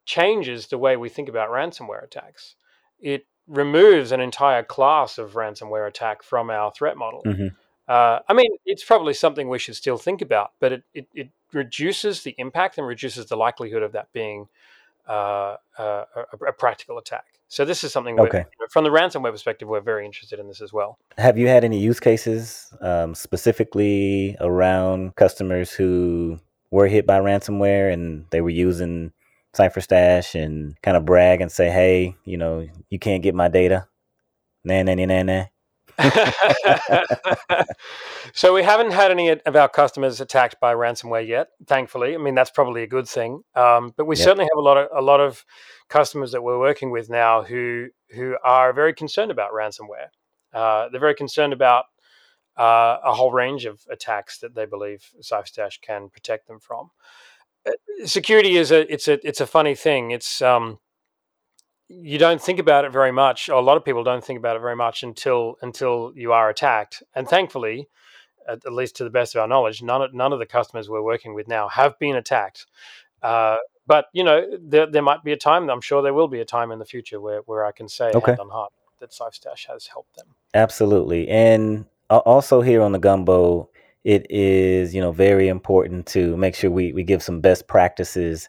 changes 0.04 0.66
the 0.66 0.78
way 0.78 0.96
we 0.96 1.08
think 1.08 1.28
about 1.28 1.50
ransomware 1.50 2.02
attacks. 2.02 2.56
It 2.98 3.26
removes 3.46 4.12
an 4.12 4.20
entire 4.20 4.62
class 4.62 5.18
of 5.18 5.32
ransomware 5.32 5.86
attack 5.86 6.22
from 6.22 6.50
our 6.50 6.72
threat 6.72 6.96
model. 6.96 7.22
Mm-hmm. 7.24 7.48
Uh, 7.88 8.20
I 8.28 8.32
mean, 8.32 8.50
it's 8.64 8.84
probably 8.84 9.14
something 9.14 9.48
we 9.48 9.58
should 9.58 9.76
still 9.76 9.98
think 9.98 10.22
about, 10.22 10.52
but 10.60 10.72
it, 10.72 10.82
it, 10.94 11.08
it 11.14 11.28
reduces 11.52 12.22
the 12.22 12.34
impact 12.38 12.78
and 12.78 12.86
reduces 12.86 13.26
the 13.26 13.36
likelihood 13.36 13.82
of 13.82 13.92
that 13.92 14.12
being 14.12 14.48
uh, 15.08 15.56
uh, 15.78 16.04
a, 16.16 16.44
a, 16.48 16.52
practical 16.52 16.96
attack. 16.96 17.24
So 17.48 17.64
this 17.64 17.82
is 17.82 17.92
something 17.92 18.18
okay. 18.20 18.44
from 18.70 18.84
the 18.84 18.90
ransomware 18.90 19.32
perspective, 19.32 19.68
we're 19.68 19.80
very 19.80 20.06
interested 20.06 20.38
in 20.38 20.46
this 20.46 20.60
as 20.60 20.72
well. 20.72 20.96
Have 21.18 21.36
you 21.36 21.48
had 21.48 21.64
any 21.64 21.78
use 21.78 21.98
cases 21.98 22.72
um, 22.80 23.14
specifically 23.14 24.36
around 24.40 25.16
customers 25.16 25.72
who 25.72 26.38
were 26.70 26.86
hit 26.86 27.04
by 27.04 27.18
ransomware 27.18 27.92
and 27.92 28.24
they 28.30 28.40
were 28.40 28.48
using 28.50 29.12
CipherStash 29.54 30.40
and 30.40 30.80
kind 30.82 30.96
of 30.96 31.04
brag 31.04 31.40
and 31.40 31.52
say, 31.52 31.70
"Hey, 31.70 32.16
you 32.24 32.36
know, 32.36 32.66
you 32.88 32.98
can't 32.98 33.22
get 33.22 33.34
my 33.34 33.48
data." 33.48 33.88
Nah, 34.64 34.82
nah, 34.82 34.94
nah, 34.94 35.06
nah, 35.06 35.22
nah. 35.22 35.44
so 38.32 38.54
we 38.54 38.62
haven't 38.62 38.92
had 38.92 39.10
any 39.10 39.28
of 39.28 39.56
our 39.56 39.68
customers 39.68 40.20
attacked 40.20 40.56
by 40.60 40.74
ransomware 40.74 41.26
yet, 41.26 41.48
thankfully. 41.66 42.14
I 42.14 42.18
mean, 42.18 42.34
that's 42.34 42.50
probably 42.50 42.82
a 42.82 42.86
good 42.86 43.06
thing. 43.06 43.42
Um, 43.54 43.92
but 43.96 44.06
we 44.06 44.16
yep. 44.16 44.24
certainly 44.24 44.44
have 44.44 44.58
a 44.58 44.60
lot 44.60 44.76
of 44.78 44.88
a 44.94 45.02
lot 45.02 45.20
of 45.20 45.44
customers 45.88 46.32
that 46.32 46.42
we're 46.42 46.58
working 46.58 46.90
with 46.90 47.10
now 47.10 47.42
who 47.42 47.88
who 48.14 48.36
are 48.42 48.72
very 48.72 48.94
concerned 48.94 49.30
about 49.30 49.52
ransomware. 49.52 50.08
Uh, 50.52 50.88
they're 50.88 51.00
very 51.00 51.14
concerned 51.14 51.52
about 51.52 51.84
uh, 52.58 52.98
a 53.04 53.12
whole 53.14 53.32
range 53.32 53.64
of 53.64 53.80
attacks 53.90 54.38
that 54.38 54.54
they 54.54 54.66
believe 54.66 55.10
CipherStash 55.22 55.80
can 55.80 56.08
protect 56.08 56.46
them 56.48 56.60
from. 56.60 56.90
Uh, 57.66 57.72
security 58.06 58.56
is 58.56 58.70
a 58.70 58.92
it's 58.92 59.08
a 59.08 59.26
it's 59.26 59.40
a 59.40 59.46
funny 59.46 59.74
thing. 59.74 60.10
It's 60.10 60.42
um, 60.42 60.78
you 61.88 62.18
don't 62.18 62.40
think 62.40 62.58
about 62.58 62.84
it 62.84 62.92
very 62.92 63.12
much. 63.12 63.48
Or 63.48 63.54
a 63.54 63.62
lot 63.62 63.76
of 63.76 63.84
people 63.84 64.02
don't 64.02 64.24
think 64.24 64.38
about 64.38 64.56
it 64.56 64.60
very 64.60 64.76
much 64.76 65.02
until 65.02 65.56
until 65.62 66.12
you 66.14 66.32
are 66.32 66.48
attacked. 66.48 67.02
And 67.14 67.28
thankfully, 67.28 67.88
at, 68.48 68.64
at 68.64 68.72
least 68.72 68.96
to 68.96 69.04
the 69.04 69.10
best 69.10 69.34
of 69.34 69.40
our 69.40 69.48
knowledge, 69.48 69.82
none 69.82 70.02
of, 70.02 70.14
none 70.14 70.32
of 70.32 70.38
the 70.38 70.46
customers 70.46 70.88
we're 70.88 71.02
working 71.02 71.34
with 71.34 71.48
now 71.48 71.68
have 71.68 71.98
been 71.98 72.16
attacked. 72.16 72.66
Uh, 73.22 73.56
but 73.86 74.06
you 74.12 74.24
know, 74.24 74.46
there, 74.60 74.86
there 74.86 75.02
might 75.02 75.22
be 75.22 75.32
a 75.32 75.36
time. 75.36 75.68
I'm 75.68 75.80
sure 75.80 76.02
there 76.02 76.14
will 76.14 76.28
be 76.28 76.40
a 76.40 76.44
time 76.44 76.70
in 76.70 76.78
the 76.78 76.84
future 76.84 77.20
where, 77.20 77.40
where 77.46 77.64
I 77.64 77.72
can 77.72 77.88
say 77.88 78.10
okay. 78.14 78.32
hand 78.32 78.40
on 78.40 78.48
heart 78.48 78.72
that 79.00 79.10
CipherStash 79.10 79.66
has 79.68 79.86
helped 79.88 80.16
them. 80.16 80.28
Absolutely, 80.54 81.28
and 81.28 81.86
also 82.08 82.60
here 82.60 82.82
on 82.82 82.92
the 82.92 82.98
Gumbo, 82.98 83.68
it 84.04 84.26
is 84.30 84.94
you 84.94 85.00
know 85.00 85.12
very 85.12 85.48
important 85.48 86.06
to 86.06 86.36
make 86.36 86.54
sure 86.54 86.70
we, 86.70 86.92
we 86.92 87.04
give 87.04 87.22
some 87.22 87.40
best 87.40 87.66
practices. 87.68 88.48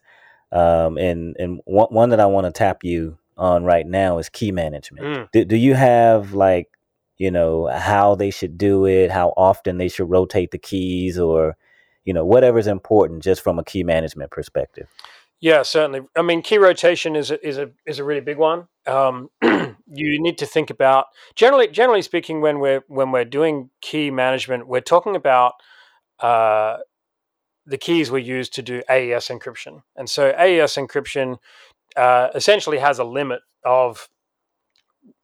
Um, 0.52 0.98
and 0.98 1.36
and 1.40 1.62
one, 1.66 1.88
one 1.90 2.10
that 2.10 2.20
I 2.20 2.28
want 2.28 2.46
to 2.46 2.52
tap 2.52 2.84
you 2.84 3.18
on 3.38 3.64
right 3.64 3.88
now 3.88 4.20
is 4.20 4.30
key 4.30 4.52
management. 4.52 5.06
Mm. 5.06 5.32
Do, 5.32 5.46
do 5.46 5.56
you 5.56 5.74
have 5.74 6.34
like, 6.34 6.70
you 7.18 7.32
know, 7.32 7.68
how 7.68 8.14
they 8.14 8.30
should 8.30 8.58
do 8.58 8.86
it, 8.86 9.10
how 9.10 9.34
often 9.36 9.78
they 9.78 9.88
should 9.90 10.10
rotate 10.10 10.52
the 10.52 10.60
keys, 10.60 11.18
or, 11.18 11.58
you 12.06 12.14
know, 12.14 12.26
whatever's 12.26 12.68
important 12.68 13.24
just 13.24 13.42
from 13.42 13.58
a 13.58 13.64
key 13.64 13.84
management 13.84 14.30
perspective? 14.30 14.88
Yeah, 15.44 15.64
certainly. 15.64 16.00
I 16.16 16.22
mean, 16.22 16.42
key 16.42 16.58
rotation 16.58 17.18
is 17.18 17.30
a, 17.30 17.46
is 17.46 17.58
a 17.58 17.70
is 17.86 18.00
a 18.00 18.04
really 18.06 18.22
big 18.22 18.38
one. 18.38 18.70
Um, 18.88 19.28
you 19.44 20.22
need 20.22 20.38
to 20.38 20.46
think 20.46 20.70
about 20.70 21.08
generally 21.36 21.68
generally 21.68 22.02
speaking 22.02 22.40
when 22.40 22.60
we're 22.60 22.82
when 22.88 23.12
we're 23.12 23.26
doing 23.26 23.70
key 23.82 24.10
management, 24.10 24.70
we're 24.70 24.80
talking 24.80 25.18
about 25.18 25.56
uh, 26.22 26.78
the 27.66 27.78
keys 27.78 28.10
we 28.10 28.24
use 28.24 28.48
to 28.52 28.62
do 28.62 28.84
AES 28.90 29.28
encryption. 29.28 29.82
And 29.98 30.10
so 30.10 30.30
AES 30.30 30.76
encryption 30.76 31.40
uh, 31.98 32.30
essentially 32.34 32.78
has 32.78 33.00
a 33.00 33.04
limit 33.04 33.42
of, 33.66 34.08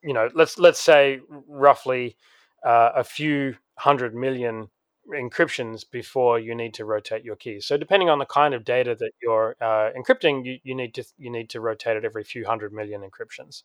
you 0.03 0.11
know, 0.11 0.27
let's 0.35 0.59
let's 0.59 0.81
say 0.81 1.21
roughly 1.47 2.17
uh, 2.65 2.89
a 2.93 3.05
few 3.05 3.55
hundred 3.77 4.13
million 4.13 4.67
encryptions 5.09 5.83
before 5.89 6.39
you 6.39 6.55
need 6.55 6.73
to 6.75 6.85
rotate 6.85 7.23
your 7.23 7.35
keys. 7.35 7.65
So 7.65 7.77
depending 7.77 8.09
on 8.09 8.19
the 8.19 8.25
kind 8.25 8.53
of 8.53 8.63
data 8.63 8.95
that 8.95 9.11
you're 9.21 9.55
uh, 9.61 9.91
encrypting, 9.97 10.45
you, 10.45 10.59
you 10.63 10.75
need 10.75 10.93
to 10.95 11.03
you 11.17 11.29
need 11.29 11.49
to 11.51 11.61
rotate 11.61 11.97
it 11.97 12.05
every 12.05 12.23
few 12.23 12.45
hundred 12.45 12.73
million 12.73 13.01
encryptions. 13.01 13.63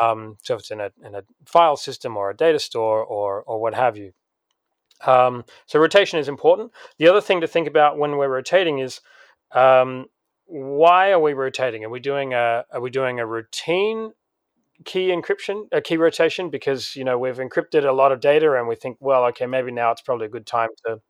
Um, 0.00 0.38
so 0.42 0.54
if 0.54 0.60
it's 0.60 0.70
in 0.70 0.80
a 0.80 0.90
in 1.04 1.14
a 1.14 1.22
file 1.46 1.76
system 1.76 2.16
or 2.16 2.30
a 2.30 2.36
data 2.36 2.58
store 2.58 3.04
or 3.04 3.42
or 3.42 3.60
what 3.60 3.74
have 3.74 3.96
you. 3.96 4.12
Um, 5.04 5.44
so 5.66 5.80
rotation 5.80 6.18
is 6.18 6.28
important. 6.28 6.70
The 6.98 7.08
other 7.08 7.20
thing 7.20 7.40
to 7.40 7.48
think 7.48 7.66
about 7.66 7.98
when 7.98 8.16
we're 8.16 8.28
rotating 8.28 8.78
is 8.78 9.00
um, 9.52 10.06
why 10.46 11.10
are 11.12 11.20
we 11.20 11.32
rotating? 11.32 11.84
Are 11.84 11.90
we 11.90 12.00
doing 12.00 12.34
a 12.34 12.64
are 12.70 12.80
we 12.80 12.90
doing 12.90 13.20
a 13.20 13.26
routine 13.26 14.12
key 14.84 15.08
encryption, 15.08 15.66
a 15.72 15.80
key 15.80 15.96
rotation 15.96 16.50
because 16.50 16.96
you 16.96 17.04
know 17.04 17.18
we've 17.18 17.38
encrypted 17.38 17.84
a 17.88 17.92
lot 17.92 18.12
of 18.12 18.20
data 18.20 18.54
and 18.58 18.68
we 18.68 18.76
think, 18.76 18.96
well, 19.00 19.24
okay, 19.26 19.46
maybe 19.46 19.72
now 19.72 19.90
it's 19.92 20.02
probably 20.02 20.26
a 20.26 20.30
good 20.30 20.46
time 20.46 20.70
to 20.86 21.00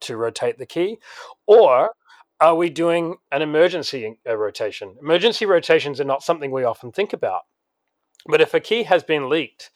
to 0.00 0.16
rotate 0.16 0.58
the 0.58 0.66
key, 0.66 0.98
or 1.46 1.90
are 2.40 2.54
we 2.54 2.68
doing 2.70 3.16
an 3.32 3.42
emergency 3.42 4.18
uh, 4.28 4.36
rotation? 4.36 4.94
Emergency 5.00 5.46
rotations 5.46 6.00
are 6.00 6.04
not 6.04 6.22
something 6.22 6.50
we 6.50 6.64
often 6.64 6.92
think 6.92 7.12
about, 7.12 7.42
but 8.28 8.40
if 8.40 8.54
a 8.54 8.60
key 8.60 8.82
has 8.84 9.02
been 9.02 9.28
leaked, 9.28 9.70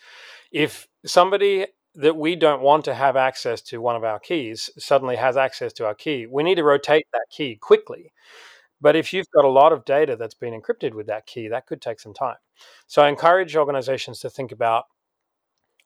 if 0.52 0.88
somebody 1.06 1.66
that 1.94 2.16
we 2.16 2.37
don't 2.37 2.62
want 2.62 2.85
to 2.85 2.94
have 2.94 3.16
access 3.16 3.61
to 3.61 3.80
one 3.80 3.96
of 3.96 4.04
our 4.04 4.18
keys 4.20 4.70
suddenly 4.78 5.16
has 5.16 5.37
access 5.37 5.72
to 5.74 5.87
our 5.87 5.94
key, 5.94 6.26
we 6.26 6.42
need 6.42 6.56
to 6.56 6.64
rotate 6.64 7.06
that 7.12 7.26
key 7.30 7.56
quickly. 7.56 8.12
But 8.80 8.96
if 8.96 9.12
you've 9.12 9.30
got 9.34 9.44
a 9.44 9.50
lot 9.50 9.72
of 9.72 9.84
data 9.84 10.16
that's 10.16 10.34
been 10.34 10.58
encrypted 10.58 10.94
with 10.94 11.06
that 11.06 11.26
key, 11.26 11.48
that 11.48 11.66
could 11.66 11.82
take 11.82 12.00
some 12.00 12.14
time. 12.14 12.36
So 12.86 13.02
I 13.02 13.08
encourage 13.08 13.56
organizations 13.56 14.20
to 14.20 14.30
think 14.30 14.52
about 14.52 14.84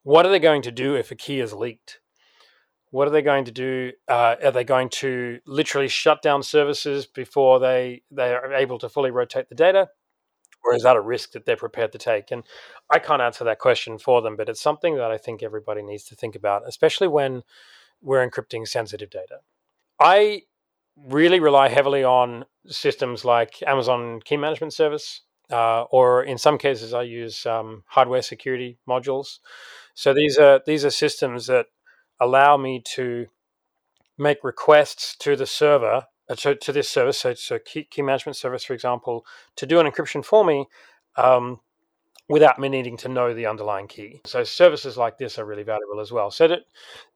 what 0.02 0.26
are 0.26 0.28
they 0.28 0.38
going 0.38 0.62
to 0.62 0.70
do 0.70 0.94
if 0.94 1.10
a 1.10 1.14
key 1.14 1.40
is 1.40 1.52
leaked? 1.52 2.00
What 2.90 3.08
are 3.08 3.10
they 3.10 3.22
going 3.22 3.46
to 3.46 3.52
do? 3.52 3.92
Uh, 4.08 4.36
are 4.44 4.50
they 4.52 4.64
going 4.64 4.88
to 4.90 5.40
literally 5.46 5.88
shut 5.88 6.22
down 6.22 6.42
services 6.42 7.06
before 7.06 7.58
they 7.58 8.02
they 8.10 8.32
are 8.32 8.52
able 8.52 8.78
to 8.78 8.88
fully 8.88 9.10
rotate 9.10 9.48
the 9.48 9.54
data? 9.54 9.88
or 10.64 10.74
is 10.74 10.82
that 10.82 10.96
a 10.96 11.00
risk 11.00 11.32
that 11.32 11.44
they're 11.44 11.56
prepared 11.56 11.92
to 11.92 11.98
take? 11.98 12.30
And 12.30 12.42
I 12.90 12.98
can't 12.98 13.22
answer 13.22 13.44
that 13.44 13.58
question 13.58 13.98
for 13.98 14.22
them, 14.22 14.36
but 14.36 14.48
it's 14.48 14.60
something 14.60 14.96
that 14.96 15.10
I 15.10 15.18
think 15.18 15.42
everybody 15.42 15.82
needs 15.82 16.04
to 16.04 16.16
think 16.16 16.34
about, 16.34 16.62
especially 16.66 17.08
when 17.08 17.42
we're 18.00 18.26
encrypting 18.26 18.66
sensitive 18.66 19.10
data. 19.10 19.40
I 20.00 20.42
really 20.96 21.40
rely 21.40 21.68
heavily 21.68 22.04
on 22.04 22.44
systems 22.66 23.24
like 23.24 23.62
Amazon 23.66 24.20
Key 24.24 24.36
Management 24.36 24.72
Service, 24.72 25.22
uh, 25.50 25.82
or 25.90 26.22
in 26.22 26.38
some 26.38 26.58
cases, 26.58 26.94
I 26.94 27.02
use 27.02 27.46
um, 27.46 27.84
hardware 27.86 28.22
security 28.22 28.78
modules. 28.88 29.38
So 29.94 30.14
these 30.14 30.38
are 30.38 30.60
these 30.66 30.84
are 30.84 30.90
systems 30.90 31.46
that 31.46 31.66
allow 32.20 32.56
me 32.56 32.82
to 32.94 33.26
make 34.16 34.44
requests 34.44 35.16
to 35.18 35.36
the 35.36 35.46
server 35.46 36.04
uh, 36.28 36.34
to, 36.36 36.54
to 36.54 36.72
this 36.72 36.88
service, 36.88 37.18
so, 37.18 37.58
key, 37.58 37.84
key, 37.84 38.00
management 38.00 38.36
service, 38.36 38.64
for 38.64 38.72
example, 38.72 39.26
to 39.56 39.66
do 39.66 39.78
an 39.78 39.86
encryption 39.86 40.24
for 40.24 40.42
me 40.42 40.66
um, 41.16 41.60
without 42.28 42.58
me 42.58 42.68
needing 42.68 42.96
to 42.96 43.08
know 43.08 43.34
the 43.34 43.46
underlying 43.46 43.86
key. 43.86 44.20
So 44.24 44.44
services 44.44 44.96
like 44.96 45.18
this 45.18 45.38
are 45.38 45.44
really 45.44 45.62
valuable 45.62 46.00
as 46.00 46.10
well. 46.10 46.30
So 46.30 46.48
that 46.48 46.60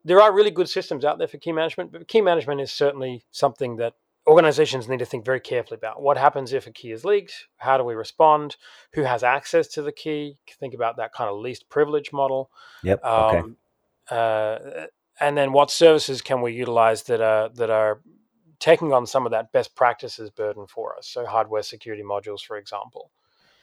there 0.05 0.21
are 0.21 0.33
really 0.33 0.51
good 0.51 0.69
systems 0.69 1.05
out 1.05 1.19
there 1.19 1.29
for 1.29 1.39
key 1.39 1.53
management, 1.53 1.93
but 1.93 2.09
key 2.09 2.21
management 2.21 2.61
is 2.61 2.71
certainly 2.71 3.25
something 3.31 3.77
that 3.77 3.95
organizations 4.27 4.89
need 4.89 4.99
to 4.99 5.07
think 5.07 5.25
very 5.25 5.41
carefully 5.41 5.79
about. 5.79 6.03
What 6.03 6.19
happens 6.19 6.53
if 6.53 6.67
a 6.67 6.71
key 6.71 6.93
is 6.93 7.05
leaked? 7.05 7.47
How 7.57 7.79
do 7.79 7.85
we 7.85 7.95
respond? 7.95 8.57
Who 8.93 9.03
has 9.03 9.23
access 9.23 9.67
to 9.69 9.83
the 9.83 9.93
key? 9.93 10.37
Think 10.61 10.75
about 10.75 10.99
that 10.99 11.15
kind 11.15 11.31
of 11.31 11.39
least 11.39 11.71
privilege 11.71 12.13
model. 12.13 12.51
Yep. 12.83 13.03
Um, 13.05 13.37
okay. 13.37 13.55
Uh, 14.11 14.87
and 15.21 15.37
then 15.37 15.53
what 15.53 15.71
services 15.71 16.21
can 16.21 16.43
we 16.43 16.53
utilize 16.53 17.05
that 17.05 17.21
are 17.21 17.49
that 17.55 17.71
are 17.71 18.01
taking 18.59 18.93
on 18.93 19.07
some 19.07 19.25
of 19.25 19.33
that 19.33 19.53
best 19.53 19.75
practices 19.75 20.31
burden 20.31 20.67
for 20.67 20.97
us. 20.97 21.07
So 21.07 21.25
hardware 21.25 21.63
security 21.63 22.03
modules, 22.03 22.41
for 22.41 22.57
example. 22.57 23.11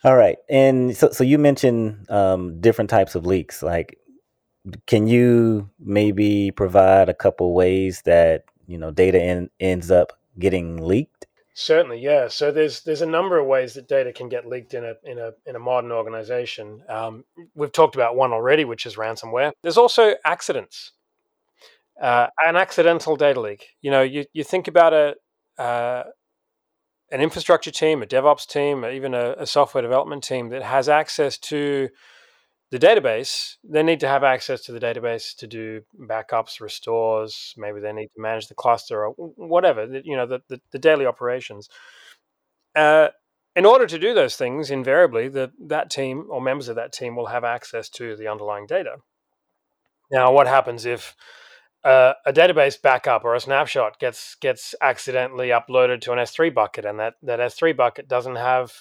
All 0.06 0.16
right, 0.16 0.38
and 0.48 0.96
so 0.96 1.10
so 1.10 1.24
you 1.24 1.40
mentioned 1.40 2.10
um, 2.12 2.62
different 2.62 2.92
types 2.92 3.16
of 3.16 3.26
leaks. 3.26 3.64
Like, 3.64 3.98
can 4.86 5.08
you 5.08 5.72
maybe 5.80 6.52
provide 6.52 7.10
a 7.10 7.14
couple 7.16 7.56
ways 7.56 8.04
that 8.06 8.46
you 8.68 8.78
know 8.78 8.92
data 8.92 9.20
in, 9.20 9.50
ends 9.60 9.90
up 9.90 10.14
getting 10.38 10.78
leaked? 10.78 11.26
Certainly, 11.56 12.02
yeah. 12.02 12.28
So 12.28 12.52
there's 12.52 12.84
there's 12.84 13.02
a 13.02 13.08
number 13.08 13.40
of 13.40 13.48
ways 13.48 13.74
that 13.74 13.88
data 13.88 14.14
can 14.14 14.30
get 14.30 14.46
leaked 14.46 14.76
in 14.76 14.86
a 14.86 14.94
in 15.04 15.18
a 15.18 15.32
in 15.48 15.56
a 15.56 15.60
modern 15.60 15.92
organization. 15.92 16.84
Um, 16.88 17.26
we've 17.56 17.72
talked 17.72 17.96
about 17.96 18.16
one 18.16 18.32
already, 18.32 18.64
which 18.64 18.86
is 18.86 18.98
ransomware. 18.98 19.54
There's 19.64 19.78
also 19.78 20.14
accidents 20.24 20.92
uh, 22.00 22.28
an 22.46 22.56
accidental 22.56 23.16
data 23.16 23.40
leak. 23.40 23.70
You 23.82 23.92
know, 23.92 24.04
you, 24.04 24.26
you 24.34 24.44
think 24.44 24.68
about 24.68 24.94
a 24.94 25.16
uh, 25.62 26.04
an 27.12 27.22
infrastructure 27.22 27.72
team, 27.72 28.02
a 28.02 28.06
DevOps 28.06 28.48
team, 28.48 28.84
or 28.84 28.92
even 28.92 29.14
a, 29.14 29.36
a, 29.38 29.46
software 29.46 29.82
development 29.82 30.24
team 30.24 30.50
that 30.50 30.64
has 30.64 30.90
access 30.90 31.38
to 31.38 31.90
the 32.72 32.80
database. 32.80 33.56
They 33.64 33.84
need 33.84 34.00
to 34.00 34.08
have 34.08 34.24
access 34.24 34.62
to 34.64 34.72
the 34.72 34.80
database 34.80 35.36
to 35.38 35.48
do 35.48 35.82
backups, 36.00 36.60
restores. 36.60 37.54
Maybe 37.58 37.80
they 37.80 37.94
need 37.94 38.08
to 38.16 38.22
manage 38.22 38.48
the 38.48 38.56
cluster 38.56 39.06
or 39.06 39.12
whatever. 39.36 39.86
You 40.04 40.18
know, 40.18 40.26
the 40.26 40.40
the, 40.50 40.60
the 40.72 40.80
daily 40.80 41.06
operations. 41.06 41.70
Uh, 42.76 43.10
in 43.56 43.66
order 43.66 43.88
to 43.88 43.98
do 43.98 44.14
those 44.14 44.36
things, 44.36 44.70
invariably, 44.70 45.30
the, 45.30 45.52
that 45.68 45.90
team 45.90 46.28
or 46.30 46.42
members 46.42 46.68
of 46.68 46.76
that 46.76 46.92
team 46.92 47.16
will 47.16 47.28
have 47.28 47.46
access 47.46 47.88
to 47.90 48.16
the 48.18 48.28
underlying 48.28 48.68
data. 48.68 48.98
Now, 50.12 50.34
what 50.34 50.48
happens 50.48 50.86
if 50.86 51.16
uh, 51.86 52.14
a 52.26 52.34
database 52.34 52.82
backup 52.82 53.24
or 53.24 53.36
a 53.36 53.40
snapshot 53.40 54.00
gets 54.00 54.36
gets 54.36 54.74
accidentally 54.82 55.50
uploaded 55.50 56.02
to 56.02 56.12
an 56.12 56.18
S3 56.18 56.54
bucket, 56.54 56.84
and 56.84 57.00
that 57.00 57.14
that 57.22 57.40
S3 57.40 57.78
bucket 57.78 58.08
doesn't 58.08 58.38
have 58.38 58.74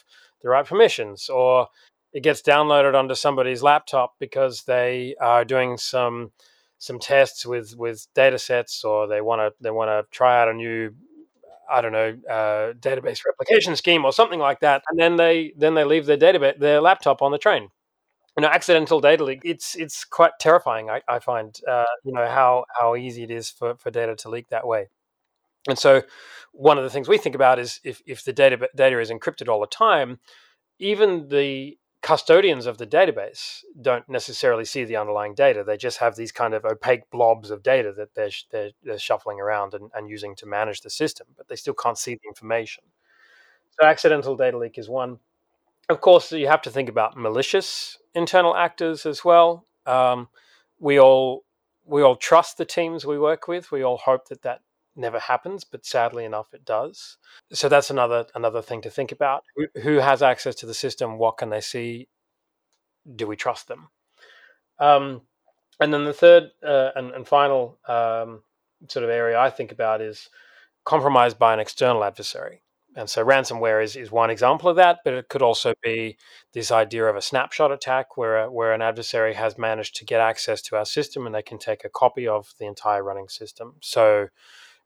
the 0.42 0.48
right 0.48 0.66
permissions, 0.66 1.28
or 1.28 1.68
it 2.14 2.22
gets 2.22 2.40
downloaded 2.40 2.94
onto 2.94 3.14
somebody's 3.14 3.62
laptop 3.62 4.14
because 4.18 4.62
they 4.62 5.14
are 5.20 5.44
doing 5.44 5.76
some 5.76 6.32
some 6.78 6.98
tests 6.98 7.44
with 7.44 7.76
with 7.76 8.06
data 8.14 8.38
sets, 8.38 8.82
or 8.84 9.06
they 9.06 9.20
want 9.20 9.40
to 9.40 9.52
they 9.62 9.70
want 9.70 9.90
to 9.90 10.06
try 10.10 10.40
out 10.40 10.48
a 10.48 10.54
new 10.54 10.94
I 11.70 11.82
don't 11.82 11.92
know 11.92 12.16
uh, 12.30 12.72
database 12.72 13.20
replication 13.26 13.76
scheme 13.76 14.06
or 14.06 14.12
something 14.14 14.40
like 14.40 14.60
that, 14.60 14.82
and 14.88 14.98
then 14.98 15.16
they 15.16 15.52
then 15.58 15.74
they 15.74 15.84
leave 15.84 16.06
their 16.06 16.16
database 16.16 16.58
their 16.58 16.80
laptop 16.80 17.20
on 17.20 17.32
the 17.32 17.38
train 17.38 17.68
you 18.36 18.42
know, 18.42 18.48
accidental 18.48 19.00
data 19.00 19.24
leak. 19.24 19.42
It's 19.44 19.76
it's 19.76 20.04
quite 20.04 20.32
terrifying. 20.40 20.90
I, 20.90 21.02
I 21.08 21.18
find 21.20 21.58
uh, 21.68 21.84
you 22.04 22.12
know 22.12 22.26
how 22.26 22.64
how 22.80 22.96
easy 22.96 23.22
it 23.22 23.30
is 23.30 23.50
for, 23.50 23.76
for 23.76 23.90
data 23.90 24.16
to 24.16 24.28
leak 24.28 24.48
that 24.48 24.66
way. 24.66 24.88
And 25.68 25.78
so, 25.78 26.02
one 26.52 26.76
of 26.76 26.84
the 26.84 26.90
things 26.90 27.08
we 27.08 27.18
think 27.18 27.34
about 27.34 27.58
is 27.58 27.80
if 27.84 28.02
if 28.06 28.24
the 28.24 28.32
data 28.32 28.68
data 28.74 29.00
is 29.00 29.10
encrypted 29.10 29.48
all 29.48 29.60
the 29.60 29.66
time, 29.66 30.18
even 30.78 31.28
the 31.28 31.78
custodians 32.02 32.66
of 32.66 32.76
the 32.76 32.86
database 32.86 33.60
don't 33.80 34.06
necessarily 34.10 34.66
see 34.66 34.84
the 34.84 34.96
underlying 34.96 35.34
data. 35.34 35.64
They 35.64 35.78
just 35.78 35.98
have 35.98 36.16
these 36.16 36.32
kind 36.32 36.52
of 36.52 36.66
opaque 36.66 37.08
blobs 37.10 37.50
of 37.50 37.62
data 37.62 37.94
that 37.96 38.14
they're 38.14 38.30
they're, 38.50 38.70
they're 38.82 38.98
shuffling 38.98 39.40
around 39.40 39.74
and, 39.74 39.90
and 39.94 40.08
using 40.08 40.34
to 40.36 40.46
manage 40.46 40.80
the 40.80 40.90
system, 40.90 41.28
but 41.36 41.48
they 41.48 41.56
still 41.56 41.72
can't 41.74 41.98
see 41.98 42.14
the 42.14 42.28
information. 42.28 42.84
So, 43.80 43.86
accidental 43.86 44.36
data 44.36 44.58
leak 44.58 44.76
is 44.76 44.88
one 44.88 45.18
of 45.88 46.00
course, 46.00 46.32
you 46.32 46.46
have 46.46 46.62
to 46.62 46.70
think 46.70 46.88
about 46.88 47.16
malicious 47.16 47.98
internal 48.14 48.56
actors 48.56 49.06
as 49.06 49.24
well. 49.24 49.66
Um, 49.86 50.28
we 50.78 50.98
all 50.98 51.44
we 51.84 52.02
all 52.02 52.16
trust 52.16 52.56
the 52.56 52.64
teams 52.64 53.04
we 53.04 53.18
work 53.18 53.46
with. 53.46 53.70
We 53.70 53.82
all 53.82 53.98
hope 53.98 54.28
that 54.28 54.42
that 54.42 54.60
never 54.96 55.18
happens, 55.18 55.64
but 55.64 55.84
sadly 55.84 56.24
enough, 56.24 56.54
it 56.54 56.64
does. 56.64 57.18
So 57.52 57.68
that's 57.68 57.90
another 57.90 58.26
another 58.34 58.62
thing 58.62 58.80
to 58.82 58.90
think 58.90 59.12
about. 59.12 59.44
Who, 59.82 59.98
has 59.98 60.22
access 60.22 60.54
to 60.56 60.66
the 60.66 60.74
system? 60.74 61.18
What 61.18 61.36
can 61.38 61.50
they 61.50 61.60
see? 61.60 62.08
Do 63.14 63.26
we 63.26 63.36
trust 63.36 63.68
them? 63.68 63.88
Um, 64.78 65.22
and 65.80 65.92
then 65.92 66.04
the 66.04 66.12
third 66.12 66.50
uh, 66.62 66.90
and, 66.96 67.10
and, 67.12 67.28
final 67.28 67.78
um, 67.86 68.42
sort 68.88 69.04
of 69.04 69.10
area 69.10 69.38
I 69.38 69.50
think 69.50 69.70
about 69.70 70.00
is 70.00 70.28
compromised 70.84 71.38
by 71.38 71.52
an 71.52 71.60
external 71.60 72.02
adversary. 72.02 72.63
And 72.96 73.10
so 73.10 73.24
ransomware 73.24 73.82
is, 73.82 73.96
is 73.96 74.12
one 74.12 74.30
example 74.30 74.70
of 74.70 74.76
that, 74.76 75.00
but 75.04 75.14
it 75.14 75.28
could 75.28 75.42
also 75.42 75.74
be 75.82 76.16
this 76.52 76.70
idea 76.70 77.06
of 77.06 77.16
a 77.16 77.22
snapshot 77.22 77.72
attack 77.72 78.16
where, 78.16 78.48
where 78.48 78.72
an 78.72 78.82
adversary 78.82 79.34
has 79.34 79.58
managed 79.58 79.96
to 79.96 80.04
get 80.04 80.20
access 80.20 80.62
to 80.62 80.76
our 80.76 80.84
system 80.84 81.26
and 81.26 81.34
they 81.34 81.42
can 81.42 81.58
take 81.58 81.84
a 81.84 81.88
copy 81.88 82.28
of 82.28 82.54
the 82.58 82.66
entire 82.66 83.02
running 83.02 83.28
system. 83.28 83.74
So 83.80 84.28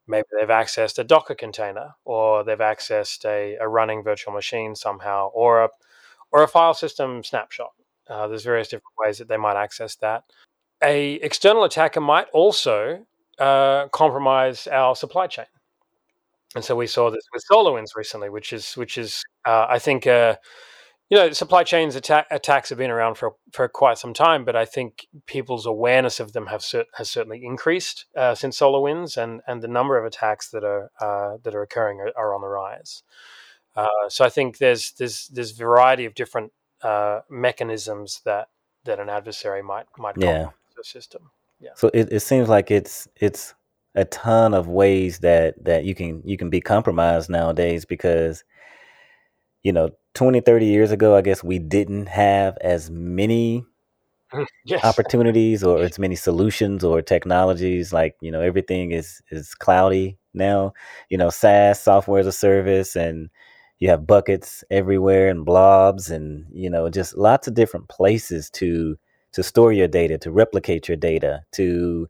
maybe 0.07 0.27
they've 0.39 0.49
accessed 0.49 0.99
a 0.99 1.05
Docker 1.05 1.35
container 1.35 1.97
or 2.05 2.45
they've 2.45 2.57
accessed 2.57 3.27
a, 3.27 3.57
a 3.61 3.69
running 3.69 4.03
virtual 4.03 4.33
machine 4.33 4.75
somehow 4.75 5.29
or 5.29 5.65
a, 5.65 5.69
or 6.33 6.43
a 6.43 6.49
file 6.49 6.75
system 6.75 7.23
snapshot. 7.23 7.73
Uh, 8.09 8.27
there's 8.27 8.45
various 8.45 8.69
different 8.69 8.95
ways 8.99 9.19
that 9.19 9.29
they 9.29 9.37
might 9.37 9.57
access 9.57 9.97
that. 9.97 10.25
A 10.83 11.15
external 11.15 11.65
attacker 11.65 12.01
might 12.01 12.29
also 12.33 13.05
uh, 13.39 13.89
compromise 13.89 14.67
our 14.67 14.97
supply 14.97 15.27
chain. 15.27 15.47
And 16.55 16.65
so 16.65 16.75
we 16.75 16.87
saw 16.87 17.11
this 17.11 17.25
with 17.33 17.45
SolarWinds 17.51 17.95
recently, 17.97 18.31
which 18.31 18.53
is 18.53 18.73
which 18.75 18.97
is 18.97 19.23
uh, 19.45 19.67
I 19.69 19.79
think 19.79 20.07
uh, 20.07 20.37
you 21.11 21.19
know 21.19 21.31
supply 21.33 21.63
chains 21.63 21.95
attack, 21.95 22.27
attacks 22.31 22.71
have 22.71 22.79
been 22.79 22.91
around 22.91 23.17
for 23.17 23.33
for 23.53 23.69
quite 23.69 23.99
some 23.99 24.15
time, 24.15 24.45
but 24.45 24.57
I 24.57 24.65
think 24.65 25.07
people's 25.27 25.67
awareness 25.67 26.21
of 26.21 26.33
them 26.33 26.47
have 26.47 26.63
cer- 26.63 26.87
has 26.95 27.11
certainly 27.11 27.45
increased 27.45 28.07
uh, 28.17 28.35
since 28.35 28.59
SolarWinds, 28.59 29.17
and 29.17 29.43
and 29.47 29.63
the 29.63 29.69
number 29.69 29.99
of 29.99 30.07
attacks 30.07 30.51
that 30.51 30.65
are 30.65 30.91
uh, 31.01 31.37
that 31.43 31.55
are 31.55 31.63
occurring 31.63 32.01
are, 32.01 32.13
are 32.17 32.35
on 32.35 32.41
the 32.41 32.49
rise. 32.49 33.03
Uh, 33.77 34.09
so 34.09 34.25
I 34.25 34.31
think 34.31 34.59
there's 34.59 34.93
there's 34.93 35.29
there's 35.29 35.53
variety 35.53 36.07
of 36.07 36.15
different 36.15 36.53
uh, 36.83 37.21
mechanisms 37.29 38.23
that 38.25 38.49
that 38.85 38.99
an 38.99 39.09
adversary 39.09 39.63
might 39.63 39.87
might 39.99 40.15
yeah. 40.17 40.49
the 40.77 40.85
system. 40.85 41.31
Yeah. 41.61 41.71
So 41.75 41.91
it, 41.93 42.13
it 42.13 42.21
seems 42.21 42.49
like 42.49 42.71
it's 42.71 43.09
it's 43.17 43.55
a 43.99 44.05
ton 44.05 44.55
of 44.55 44.69
ways 44.69 45.19
that 45.19 45.63
that 45.65 45.85
you 45.85 45.95
can 45.95 46.23
you 46.25 46.37
can 46.37 46.51
be 46.51 46.61
compromised 46.61 47.29
nowadays 47.29 47.85
because 47.85 48.45
you 49.65 49.73
know 49.73 49.91
20 50.15 50.41
30 50.41 50.67
years 50.67 50.93
ago 50.93 51.17
i 51.17 51.21
guess 51.21 51.43
we 51.43 51.59
didn't 51.59 52.07
have 52.07 52.57
as 52.61 52.91
many 52.91 53.65
mm, 54.33 54.47
yes. 54.65 54.85
opportunities 54.85 55.65
or 55.65 55.79
as 55.83 55.99
many 55.99 56.15
solutions 56.15 56.85
or 56.85 57.03
technologies 57.03 57.93
like 57.93 58.15
you 58.21 58.31
know 58.31 58.41
everything 58.41 58.93
is 58.93 59.21
is 59.33 59.53
cloudy 59.55 60.17
now 60.33 60.73
you 61.09 61.19
know 61.19 61.29
SaaS 61.29 61.81
software 61.81 62.21
as 62.21 62.27
a 62.29 62.33
service 62.33 62.95
and 62.95 63.29
you 63.81 63.89
have 63.91 64.07
buckets 64.07 64.63
everywhere 64.71 65.29
and 65.29 65.45
blobs 65.45 66.09
and 66.09 66.47
you 66.53 66.71
know 66.71 66.89
just 66.89 67.17
lots 67.17 67.49
of 67.49 67.55
different 67.55 67.89
places 67.89 68.49
to 68.51 68.97
to 69.33 69.43
store 69.43 69.73
your 69.73 69.89
data 69.89 70.19
to 70.19 70.31
replicate 70.31 70.87
your 70.87 70.97
data 70.97 71.43
to 71.51 72.09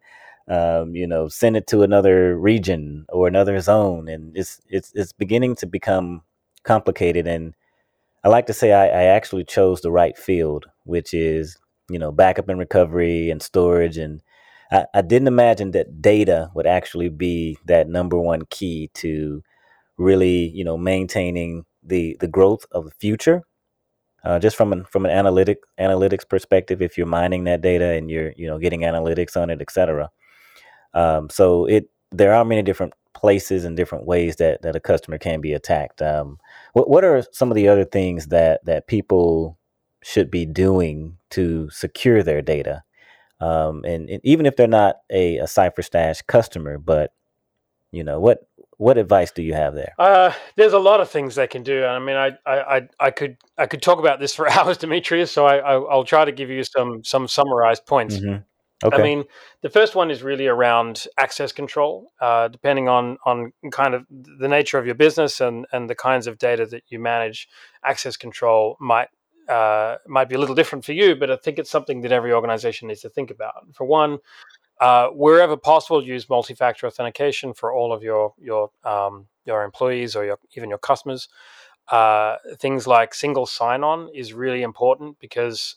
um, 0.48 0.94
you 0.94 1.06
know 1.06 1.28
send 1.28 1.56
it 1.56 1.66
to 1.68 1.82
another 1.82 2.38
region 2.38 3.04
or 3.10 3.28
another 3.28 3.60
zone 3.60 4.08
and 4.08 4.36
it's 4.36 4.60
it's 4.68 4.92
it's 4.94 5.12
beginning 5.12 5.54
to 5.56 5.66
become 5.66 6.22
complicated 6.64 7.26
and 7.26 7.54
I 8.24 8.28
like 8.28 8.46
to 8.46 8.52
say 8.52 8.72
I, 8.72 8.86
I 8.86 9.02
actually 9.04 9.44
chose 9.44 9.80
the 9.80 9.90
right 9.92 10.16
field 10.16 10.66
which 10.84 11.12
is 11.14 11.56
you 11.90 11.98
know 11.98 12.12
backup 12.12 12.48
and 12.48 12.58
recovery 12.58 13.30
and 13.30 13.42
storage 13.42 13.98
and 13.98 14.22
I, 14.70 14.86
I 14.94 15.02
didn't 15.02 15.28
imagine 15.28 15.72
that 15.72 16.00
data 16.00 16.50
would 16.54 16.66
actually 16.66 17.08
be 17.10 17.58
that 17.66 17.88
number 17.88 18.18
one 18.18 18.42
key 18.50 18.90
to 18.94 19.42
really 19.98 20.48
you 20.50 20.64
know 20.64 20.78
maintaining 20.78 21.64
the 21.82 22.16
the 22.20 22.28
growth 22.28 22.64
of 22.72 22.84
the 22.84 22.90
future. 22.92 23.42
Uh, 24.24 24.38
just 24.38 24.56
from 24.56 24.72
an 24.72 24.84
from 24.84 25.04
an 25.04 25.12
analytic 25.12 25.58
analytics 25.78 26.28
perspective 26.28 26.82
if 26.82 26.98
you're 26.98 27.06
mining 27.06 27.44
that 27.44 27.60
data 27.60 27.92
and 27.92 28.10
you're 28.10 28.32
you 28.36 28.48
know 28.48 28.58
getting 28.58 28.80
analytics 28.80 29.36
on 29.40 29.48
it 29.48 29.60
et 29.60 29.62
etc 29.62 30.10
um, 30.94 31.28
so 31.30 31.66
it 31.66 31.90
there 32.10 32.34
are 32.34 32.44
many 32.44 32.62
different 32.62 32.94
places 33.14 33.64
and 33.64 33.76
different 33.76 34.06
ways 34.06 34.36
that 34.36 34.62
that 34.62 34.76
a 34.76 34.80
customer 34.80 35.18
can 35.18 35.40
be 35.40 35.52
attacked 35.52 36.00
um, 36.02 36.38
what 36.72 36.88
what 36.88 37.04
are 37.04 37.22
some 37.32 37.50
of 37.50 37.54
the 37.54 37.68
other 37.68 37.84
things 37.84 38.26
that 38.28 38.64
that 38.64 38.86
people 38.86 39.58
should 40.02 40.30
be 40.30 40.46
doing 40.46 41.16
to 41.30 41.68
secure 41.70 42.22
their 42.22 42.42
data 42.42 42.82
um, 43.40 43.84
and, 43.84 44.08
and 44.08 44.20
even 44.24 44.46
if 44.46 44.56
they're 44.56 44.66
not 44.66 44.96
a, 45.10 45.38
a 45.38 45.44
CipherStash 45.44 46.26
customer 46.26 46.78
but 46.78 47.12
you 47.90 48.04
know 48.04 48.20
what 48.20 48.48
what 48.78 48.96
advice 48.96 49.32
do 49.32 49.42
you 49.42 49.54
have 49.54 49.74
there? 49.74 49.92
Uh, 49.98 50.32
there's 50.54 50.72
a 50.72 50.78
lot 50.78 51.00
of 51.00 51.10
things 51.10 51.34
they 51.34 51.48
can 51.48 51.64
do. 51.64 51.84
I 51.84 51.98
mean, 51.98 52.16
I, 52.16 52.38
I, 52.46 52.88
I 52.98 53.10
could, 53.10 53.36
I 53.58 53.66
could 53.66 53.82
talk 53.82 53.98
about 53.98 54.20
this 54.20 54.36
for 54.36 54.48
hours, 54.52 54.78
Demetrius. 54.78 55.32
So 55.32 55.46
I, 55.46 55.56
I 55.56 55.76
will 55.76 56.04
try 56.04 56.24
to 56.24 56.32
give 56.32 56.48
you 56.48 56.62
some, 56.62 57.02
some 57.04 57.26
summarized 57.26 57.86
points. 57.86 58.16
Mm-hmm. 58.16 58.42
Okay. 58.84 58.96
I 58.96 59.02
mean, 59.02 59.24
the 59.62 59.70
first 59.70 59.96
one 59.96 60.10
is 60.10 60.22
really 60.22 60.46
around 60.46 61.06
access 61.18 61.50
control. 61.50 62.12
Uh, 62.20 62.48
depending 62.48 62.88
on 62.88 63.18
on 63.24 63.52
kind 63.72 63.94
of 63.94 64.06
the 64.10 64.48
nature 64.48 64.78
of 64.78 64.86
your 64.86 64.94
business 64.94 65.40
and 65.40 65.66
and 65.72 65.90
the 65.90 65.96
kinds 65.96 66.26
of 66.26 66.38
data 66.38 66.64
that 66.66 66.84
you 66.88 66.98
manage, 67.00 67.48
access 67.82 68.16
control 68.16 68.76
might 68.80 69.08
uh, 69.48 69.96
might 70.06 70.28
be 70.28 70.36
a 70.36 70.38
little 70.38 70.54
different 70.54 70.84
for 70.84 70.92
you. 70.92 71.16
But 71.16 71.30
I 71.30 71.36
think 71.36 71.58
it's 71.58 71.70
something 71.70 72.02
that 72.02 72.12
every 72.12 72.32
organization 72.32 72.88
needs 72.88 73.00
to 73.00 73.08
think 73.08 73.30
about. 73.30 73.54
For 73.74 73.84
one, 73.84 74.18
uh, 74.80 75.08
wherever 75.08 75.56
possible, 75.56 76.04
use 76.04 76.28
multi-factor 76.28 76.86
authentication 76.86 77.54
for 77.54 77.72
all 77.72 77.92
of 77.92 78.04
your 78.04 78.34
your 78.38 78.70
um, 78.84 79.26
your 79.44 79.64
employees 79.64 80.14
or 80.14 80.24
your 80.24 80.38
even 80.56 80.68
your 80.68 80.78
customers. 80.78 81.28
Uh, 81.88 82.36
things 82.58 82.86
like 82.86 83.14
single 83.14 83.46
sign-on 83.46 84.10
is 84.14 84.34
really 84.34 84.62
important 84.62 85.18
because 85.20 85.74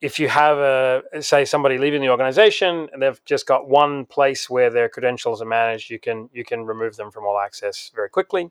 if 0.00 0.18
you 0.18 0.28
have 0.28 0.58
a 0.58 1.02
say 1.20 1.44
somebody 1.44 1.76
leaving 1.76 2.00
the 2.00 2.08
organization 2.08 2.88
and 2.92 3.02
they've 3.02 3.24
just 3.24 3.46
got 3.46 3.68
one 3.68 4.04
place 4.04 4.48
where 4.48 4.70
their 4.70 4.88
credentials 4.88 5.42
are 5.42 5.46
managed, 5.46 5.90
you 5.90 5.98
can 5.98 6.28
you 6.32 6.44
can 6.44 6.64
remove 6.64 6.96
them 6.96 7.10
from 7.10 7.24
all 7.24 7.38
access 7.38 7.90
very 7.94 8.08
quickly. 8.08 8.50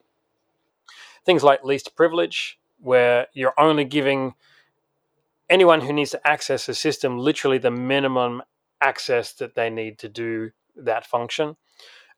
Things 1.25 1.43
like 1.43 1.63
least 1.63 1.95
privilege, 1.95 2.59
where 2.79 3.27
you're 3.33 3.53
only 3.57 3.85
giving 3.85 4.33
anyone 5.49 5.81
who 5.81 5.93
needs 5.93 6.11
to 6.11 6.27
access 6.27 6.67
a 6.67 6.75
system 6.75 7.17
literally 7.17 7.57
the 7.57 7.71
minimum 7.71 8.41
access 8.81 9.33
that 9.33 9.55
they 9.55 9.69
need 9.69 9.97
to 9.99 10.09
do 10.09 10.51
that 10.75 11.05
function. 11.05 11.55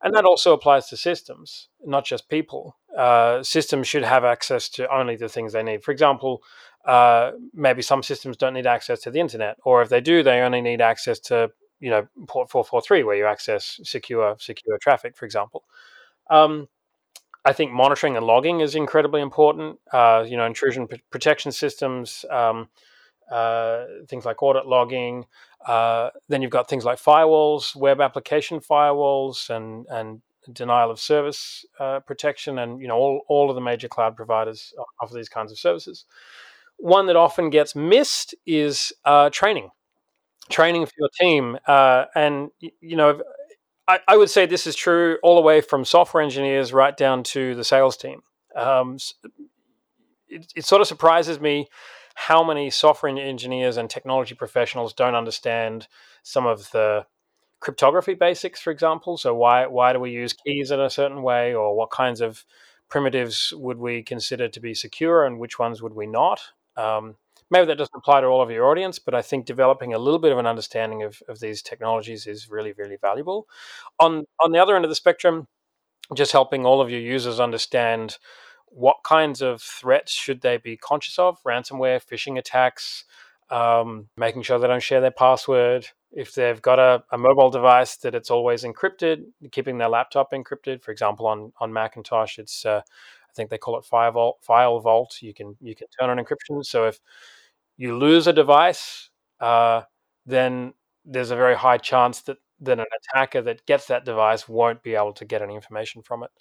And 0.02 0.16
that 0.16 0.26
also 0.26 0.54
applies 0.54 0.88
to 0.88 0.98
systems, 0.98 1.68
not 1.86 2.06
just 2.06 2.30
people. 2.30 2.78
Uh, 2.98 3.44
systems 3.44 3.88
should 3.88 4.04
have 4.04 4.24
access 4.24 4.70
to 4.70 4.94
only 4.94 5.16
the 5.18 5.30
things 5.30 5.54
they 5.54 5.64
need. 5.64 5.84
For 5.84 5.92
example, 5.92 6.42
uh, 6.86 7.32
maybe 7.54 7.82
some 7.82 8.04
systems 8.04 8.38
don't 8.38 8.54
need 8.54 8.68
access 8.68 9.02
to 9.02 9.12
the 9.12 9.20
internet, 9.20 9.58
or 9.64 9.82
if 9.82 9.90
they 9.90 10.02
do, 10.02 10.24
they 10.24 10.42
only 10.42 10.62
need 10.62 10.82
access 10.82 11.20
to 11.20 11.52
you 11.80 11.90
know 11.90 12.08
port 12.28 12.50
443 12.50 13.04
where 13.04 13.16
you 13.16 13.26
access 13.26 13.80
secure 13.84 14.36
secure 14.40 14.78
traffic, 14.78 15.16
for 15.16 15.26
example. 15.26 15.64
Um, 16.30 16.68
I 17.46 17.54
think 17.54 17.72
monitoring 17.72 18.18
and 18.18 18.26
logging 18.26 18.60
is 18.60 18.76
incredibly 18.76 19.22
important. 19.22 19.80
Uh, 19.92 20.26
you 20.28 20.38
know, 20.38 20.46
intrusion 20.46 20.88
p- 20.88 21.02
protection 21.10 21.52
systems, 21.52 22.26
um, 22.30 22.70
uh, 23.32 23.86
things 24.08 24.26
like 24.26 24.44
audit 24.44 24.66
logging, 24.66 25.26
uh, 25.66 26.10
then 26.28 26.42
you've 26.42 26.52
got 26.52 26.70
things 26.70 26.86
like 26.86 27.00
firewalls, 27.00 27.76
web 27.76 28.02
application 28.02 28.60
firewalls, 28.60 29.50
and 29.50 29.86
and 29.90 30.22
denial 30.52 30.92
of 30.92 31.00
service 31.00 31.66
uh, 31.80 32.00
protection, 32.02 32.60
and 32.60 32.82
you 32.82 32.88
know 32.88 32.98
all 32.98 33.22
all 33.28 33.50
of 33.50 33.56
the 33.56 33.62
major 33.62 33.88
cloud 33.88 34.16
providers 34.16 34.74
offer 35.02 35.14
these 35.14 35.30
kinds 35.30 35.52
of 35.52 35.60
services. 35.60 36.06
One 36.80 37.08
that 37.08 37.16
often 37.16 37.50
gets 37.50 37.76
missed 37.76 38.36
is 38.46 38.94
uh, 39.06 39.30
training, 39.32 39.70
training 40.50 40.86
for 40.88 40.94
your 41.00 41.10
team, 41.20 41.58
uh, 41.68 42.06
and 42.16 42.52
you 42.60 42.96
know. 42.98 43.22
I, 43.88 44.00
I 44.08 44.18
would 44.18 44.30
say 44.30 44.46
this 44.46 44.68
is 44.68 44.76
true 44.76 45.18
all 45.24 45.36
the 45.36 45.42
way 45.42 45.62
from 45.62 45.84
software 45.84 46.24
engineers 46.24 46.74
right 46.74 46.96
down 46.96 47.24
to 47.24 47.56
the 47.56 47.64
sales 47.64 47.98
team. 47.98 48.22
Um, 48.56 48.98
it, 50.28 50.52
it 50.56 50.66
sort 50.66 50.82
of 50.82 50.88
surprises 50.88 51.40
me 51.40 51.68
how 52.16 52.44
many 52.44 52.70
software 52.70 53.16
engineers 53.18 53.78
and 53.78 53.90
technology 53.90 54.36
professionals 54.36 54.94
don't 54.94 55.16
understand 55.16 55.88
some 56.24 56.46
of 56.46 56.70
the 56.72 57.06
cryptography 57.62 58.14
basics, 58.14 58.62
for 58.62 58.72
example. 58.72 59.18
So 59.18 59.36
why 59.36 59.68
why 59.68 59.94
do 59.94 60.00
we 60.00 60.12
use 60.12 60.34
keys 60.34 60.72
in 60.72 60.80
a 60.80 60.90
certain 60.90 61.24
way, 61.24 61.54
or 61.54 61.76
what 61.76 61.92
kinds 61.92 62.22
of 62.22 62.46
primitives 62.90 63.54
would 63.56 63.78
we 63.78 64.04
consider 64.04 64.50
to 64.50 64.60
be 64.60 64.74
secure, 64.74 65.26
and 65.26 65.40
which 65.40 65.60
ones 65.60 65.82
would 65.82 65.94
we 65.96 66.08
not? 66.08 66.42
Um, 66.80 67.16
maybe 67.52 67.66
that 67.66 67.78
doesn't 67.78 67.96
apply 67.96 68.22
to 68.22 68.28
all 68.28 68.42
of 68.42 68.52
your 68.52 68.70
audience, 68.70 69.00
but 69.00 69.14
I 69.14 69.22
think 69.22 69.46
developing 69.46 69.94
a 69.94 70.00
little 70.00 70.20
bit 70.20 70.32
of 70.32 70.38
an 70.38 70.48
understanding 70.48 71.04
of, 71.04 71.22
of 71.28 71.40
these 71.40 71.62
technologies 71.62 72.28
is 72.28 72.50
really, 72.50 72.74
really 72.74 72.98
valuable. 72.98 73.48
On 74.00 74.26
on 74.44 74.52
the 74.52 74.60
other 74.60 74.76
end 74.76 74.86
of 74.86 74.90
the 74.90 74.96
spectrum, 74.96 75.48
just 76.14 76.32
helping 76.32 76.66
all 76.66 76.82
of 76.82 76.90
your 76.90 77.02
users 77.02 77.40
understand 77.40 78.18
what 78.72 78.98
kinds 79.04 79.42
of 79.42 79.62
threats 79.62 80.12
should 80.12 80.42
they 80.42 80.58
be 80.58 80.78
conscious 80.78 81.18
of? 81.18 81.42
Ransomware, 81.44 82.02
phishing 82.04 82.38
attacks, 82.38 83.04
um, 83.50 84.10
making 84.16 84.44
sure 84.44 84.60
they 84.60 84.68
don't 84.68 84.84
share 84.84 85.02
their 85.02 85.12
password. 85.12 85.88
If 86.12 86.34
they've 86.34 86.62
got 86.62 86.80
a, 86.80 87.04
a, 87.12 87.18
mobile 87.18 87.50
device, 87.50 87.98
that 87.98 88.16
it's 88.16 88.32
always 88.32 88.64
encrypted, 88.64 89.26
keeping 89.52 89.78
their 89.78 89.90
laptop 89.90 90.32
encrypted. 90.34 90.82
For 90.82 90.92
example, 90.92 91.28
on 91.28 91.52
on 91.60 91.74
Macintosh, 91.74 92.40
it's 92.40 92.66
uh, 92.66 92.82
think 93.40 93.50
they 93.50 93.58
call 93.58 93.80
it 93.80 93.86
File 93.86 94.12
Vault. 94.12 94.38
File 94.42 94.80
Vault. 94.80 95.18
You 95.22 95.34
can 95.34 95.56
you 95.62 95.76
can 95.76 95.88
turn 96.00 96.10
on 96.10 96.18
encryption. 96.24 96.64
So 96.66 96.86
if 96.88 97.00
you 97.78 97.98
lose 97.98 98.28
a 98.28 98.34
device, 98.34 99.10
uh, 99.40 99.84
then 100.26 100.74
there's 101.06 101.32
a 101.32 101.36
very 101.36 101.56
high 101.56 101.78
chance 101.78 102.22
that 102.24 102.38
that 102.62 102.80
an 102.80 102.86
attacker 103.00 103.42
that 103.42 103.66
gets 103.66 103.88
that 103.88 104.04
device 104.04 104.50
won't 104.50 104.84
be 104.84 104.96
able 104.96 105.14
to 105.14 105.26
get 105.26 105.42
any 105.42 105.56
information 105.56 106.02
from 106.02 106.24
it. 106.24 106.32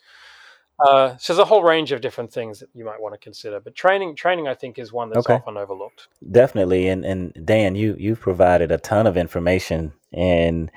Uh, 0.81 1.17
so 1.17 1.33
there's 1.33 1.43
a 1.43 1.45
whole 1.45 1.63
range 1.63 1.91
of 1.91 2.01
different 2.01 2.33
things 2.33 2.61
that 2.61 2.69
you 2.73 2.85
might 2.85 3.01
want 3.01 3.13
to 3.13 3.19
consider, 3.19 3.59
but 3.59 3.75
training, 3.75 4.15
training, 4.15 4.47
I 4.47 4.55
think, 4.55 4.79
is 4.79 4.93
one 4.93 5.11
that's 5.11 5.27
Okay. 5.27 5.35
often 5.35 5.57
overlooked. 5.57 6.09
Definitely, 6.31 6.89
and 6.89 7.05
and 7.05 7.33
Dan, 7.45 7.75
you 7.75 7.97
you've 7.99 8.21
provided 8.21 8.71
a 8.71 8.79
ton 8.79 9.07
of 9.07 9.17
information, 9.17 9.93
and 10.13 10.71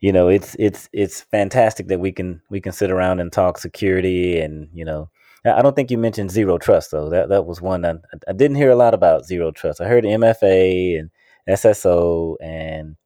you 0.00 0.12
know 0.12 0.28
it's 0.28 0.56
it's 0.58 0.88
it's 0.92 1.20
fantastic 1.20 1.88
that 1.88 2.00
we 2.00 2.12
can 2.12 2.42
we 2.50 2.60
can 2.60 2.72
sit 2.72 2.90
around 2.90 3.20
and 3.20 3.32
talk 3.32 3.58
security, 3.58 4.40
and 4.40 4.68
you 4.72 4.84
know 4.84 5.10
I 5.46 5.62
don't 5.62 5.76
think 5.76 5.90
you 5.90 5.98
mentioned 5.98 6.30
zero 6.30 6.58
trust 6.58 6.90
though. 6.90 7.08
That 7.10 7.28
that 7.28 7.46
was 7.46 7.60
one 7.60 7.84
I 7.84 7.94
I 8.28 8.32
didn't 8.32 8.56
hear 8.56 8.70
a 8.70 8.76
lot 8.76 8.94
about 8.94 9.26
zero 9.26 9.50
trust. 9.50 9.80
I 9.80 9.88
heard 9.88 10.04
MFA 10.04 10.98
and 10.98 11.10
SSO 11.48 12.36
and 12.40 12.96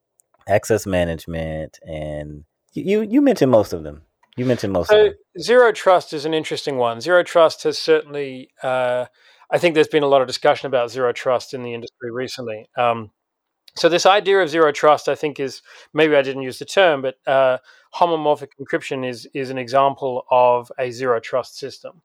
access 0.49 0.87
management, 0.87 1.79
and 1.87 2.45
you 2.73 3.03
you 3.03 3.21
mentioned 3.21 3.51
most 3.51 3.73
of 3.73 3.83
them. 3.83 4.03
You 4.37 4.47
mentioned 4.47 4.73
most 4.73 4.91
of 4.91 4.97
So 4.97 5.05
them. 5.05 5.15
zero 5.41 5.73
trust 5.73 6.13
is 6.13 6.25
an 6.25 6.35
interesting 6.35 6.77
one. 6.77 7.01
Zero 7.01 7.23
trust 7.23 7.65
has 7.65 7.79
certainly, 7.79 8.51
uh, 8.63 9.07
I 9.51 9.59
think, 9.59 9.75
there's 9.75 9.89
been 9.89 10.05
a 10.05 10.09
lot 10.09 10.23
of 10.23 10.29
discussion 10.29 10.67
about 10.67 10.91
zero 10.91 11.13
trust 11.13 11.53
in 11.53 11.63
the 11.63 11.75
industry 11.75 12.11
recently. 12.11 12.69
Um, 12.79 13.11
so 13.77 13.89
this 13.89 14.07
idea 14.07 14.41
of 14.41 14.49
zero 14.49 14.73
trust, 14.73 15.09
I 15.09 15.15
think, 15.15 15.41
is 15.41 15.63
maybe 15.93 16.17
I 16.17 16.23
didn't 16.23 16.43
use 16.43 16.59
the 16.59 16.65
term, 16.65 17.03
but 17.03 17.17
uh, 17.27 17.59
homomorphic 17.95 18.51
encryption 18.61 19.09
is 19.09 19.27
is 19.35 19.51
an 19.51 19.59
example 19.59 20.25
of 20.31 20.73
a 20.79 20.91
zero 20.91 21.21
trust 21.21 21.59
system. 21.59 22.03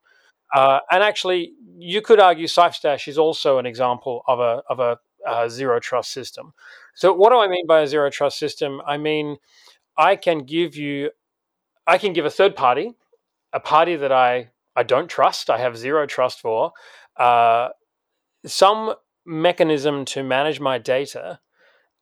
Uh, 0.53 0.79
and 0.91 1.03
actually, 1.03 1.53
you 1.77 2.01
could 2.01 2.19
argue 2.19 2.47
CipherStash 2.47 3.07
is 3.07 3.17
also 3.17 3.57
an 3.57 3.65
example 3.65 4.23
of 4.27 4.39
a 4.39 4.61
of 4.69 4.79
a 4.79 4.97
uh, 5.27 5.49
zero 5.49 5.79
trust 5.79 6.11
system. 6.11 6.53
So, 6.93 7.13
what 7.13 7.31
do 7.31 7.39
I 7.39 7.47
mean 7.47 7.65
by 7.67 7.81
a 7.81 7.87
zero 7.87 8.09
trust 8.09 8.37
system? 8.39 8.81
I 8.85 8.97
mean, 8.97 9.37
I 9.97 10.15
can 10.15 10.39
give 10.39 10.75
you, 10.75 11.11
I 11.87 11.97
can 11.97 12.13
give 12.13 12.25
a 12.25 12.29
third 12.29 12.55
party, 12.55 12.93
a 13.53 13.59
party 13.59 13.95
that 13.95 14.11
I 14.11 14.51
I 14.75 14.83
don't 14.83 15.09
trust, 15.09 15.49
I 15.49 15.57
have 15.57 15.77
zero 15.77 16.05
trust 16.05 16.41
for, 16.41 16.73
uh, 17.17 17.69
some 18.45 18.93
mechanism 19.25 20.05
to 20.05 20.21
manage 20.23 20.59
my 20.59 20.77
data, 20.77 21.39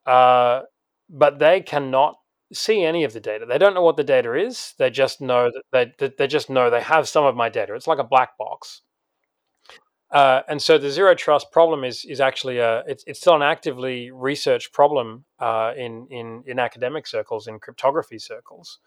uh, 0.05 0.61
but 1.09 1.39
they 1.39 1.61
cannot 1.61 2.17
see 2.53 2.83
any 2.83 3.03
of 3.03 3.13
the 3.13 3.19
data. 3.19 3.45
They 3.45 3.57
don't 3.57 3.73
know 3.73 3.81
what 3.81 3.97
the 3.97 4.03
data 4.03 4.33
is. 4.33 4.73
They 4.77 4.89
just 4.89 5.21
know 5.21 5.51
that 5.71 5.97
they, 5.97 6.11
they 6.17 6.27
just 6.27 6.49
know 6.49 6.69
they 6.69 6.81
have 6.81 7.07
some 7.07 7.25
of 7.25 7.35
my 7.35 7.49
data. 7.49 7.75
It's 7.75 7.87
like 7.87 7.99
a 7.99 8.03
black 8.03 8.37
box. 8.37 8.81
Uh, 10.11 10.43
and 10.47 10.61
so 10.61 10.77
the 10.77 10.91
zero 10.91 11.15
trust 11.15 11.51
problem 11.51 11.83
is 11.83 12.05
is 12.05 12.21
actually 12.21 12.59
a 12.59 12.83
it's, 12.85 13.03
it's 13.07 13.19
still 13.19 13.35
an 13.35 13.41
actively 13.41 14.11
researched 14.11 14.71
problem 14.71 15.25
uh, 15.39 15.73
in 15.75 16.07
in 16.11 16.43
in 16.45 16.59
academic 16.59 17.07
circles 17.07 17.47
in 17.47 17.59
cryptography 17.59 18.19
circles. 18.19 18.79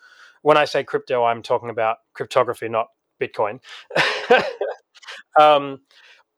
When 0.43 0.57
I 0.57 0.67
say 0.67 0.85
crypto, 0.85 1.25
I'm 1.25 1.43
talking 1.43 1.69
about 1.69 1.97
cryptography, 2.15 2.69
not 2.69 2.87
Bitcoin. 3.21 3.59
um, 5.41 5.81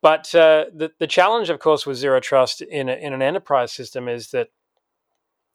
but 0.01 0.33
uh, 0.33 0.65
the 0.73 0.91
the 0.99 1.07
challenge, 1.07 1.51
of 1.51 1.59
course, 1.59 1.85
with 1.85 1.97
zero 1.97 2.19
trust 2.19 2.61
in 2.61 2.89
a, 2.89 2.93
in 2.93 3.13
an 3.13 3.21
enterprise 3.21 3.71
system 3.71 4.07
is 4.07 4.31
that 4.31 4.47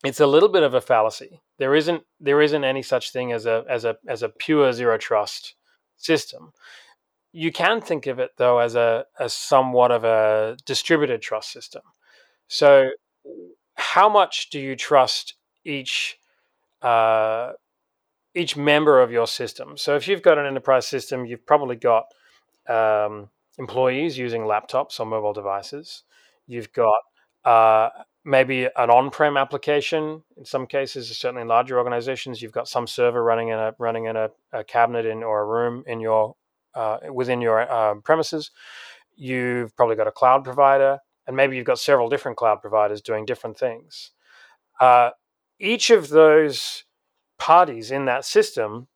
it's 0.05 0.21
a 0.21 0.27
little 0.27 0.49
bit 0.51 0.63
of 0.63 0.75
a 0.75 0.81
fallacy. 0.81 1.41
There 1.59 1.75
isn't 1.75 2.03
there 2.21 2.43
isn't 2.43 2.65
any 2.65 2.83
such 2.83 3.13
thing 3.13 3.33
as 3.33 3.47
a 3.47 3.65
as 3.69 3.85
a 3.85 3.97
as 4.07 4.23
a 4.23 4.29
pure 4.29 4.73
zero 4.73 4.99
trust 4.99 5.55
system. 5.97 6.53
You 7.33 7.51
can 7.51 7.81
think 7.81 8.07
of 8.07 8.19
it 8.19 8.33
though 8.37 8.59
as 8.59 8.75
a 8.77 9.07
as 9.19 9.33
somewhat 9.33 9.91
of 9.91 10.05
a 10.05 10.57
distributed 10.67 11.23
trust 11.23 11.51
system. 11.51 11.83
So, 12.49 12.91
how 13.77 14.09
much 14.09 14.51
do 14.51 14.61
you 14.61 14.77
trust 14.77 15.35
each 15.65 16.19
uh, 16.83 17.53
each 18.35 18.57
member 18.57 19.01
of 19.01 19.11
your 19.11 19.27
system? 19.27 19.77
So, 19.77 19.97
if 19.97 20.07
you've 20.07 20.23
got 20.23 20.39
an 20.39 20.47
enterprise 20.47 20.87
system, 20.87 21.25
you've 21.25 21.47
probably 21.47 21.77
got 21.77 22.05
um, 22.69 23.31
employees 23.59 24.19
using 24.19 24.43
laptops 24.43 25.01
or 25.01 25.07
mobile 25.07 25.33
devices. 25.33 26.05
You've 26.47 26.73
got 26.73 26.95
uh, 27.45 27.89
maybe 28.25 28.65
an 28.65 28.91
on-prem 28.91 29.37
application. 29.37 30.23
In 30.37 30.45
some 30.45 30.67
cases, 30.67 31.17
certainly 31.17 31.43
in 31.43 31.49
larger 31.49 31.79
organizations, 31.79 32.41
you've 32.41 32.53
got 32.53 32.69
some 32.69 32.87
server 32.87 33.23
running 33.23 33.49
in 33.49 33.59
a 33.59 33.75
running 33.79 34.07
in 34.07 34.17
a, 34.17 34.31
a 34.53 34.65
cabinet 34.65 35.07
in 35.07 35.23
or 35.23 35.43
a 35.43 35.47
room 35.47 35.85
in 35.87 36.01
your 36.01 36.35
uh, 36.75 36.99
within 37.13 37.41
your 37.41 37.61
uh, 37.61 37.95
premises. 37.97 38.51
You've 39.17 39.77
probably 39.77 39.97
got 39.97 40.09
a 40.09 40.13
cloud 40.13 40.45
provider, 40.45 40.99
and 41.27 41.37
maybe 41.37 41.57
you've 41.57 41.67
got 41.67 41.79
several 41.79 42.09
different 42.09 42.37
cloud 42.37 42.61
providers 42.61 43.01
doing 43.01 43.25
different 43.25 43.59
things. 43.59 44.11
Uh, 44.81 45.11
each 45.61 45.91
of 45.91 46.09
those 46.09 46.85
parties 47.39 47.91
in 47.91 48.07
that 48.07 48.25
system 48.25 48.89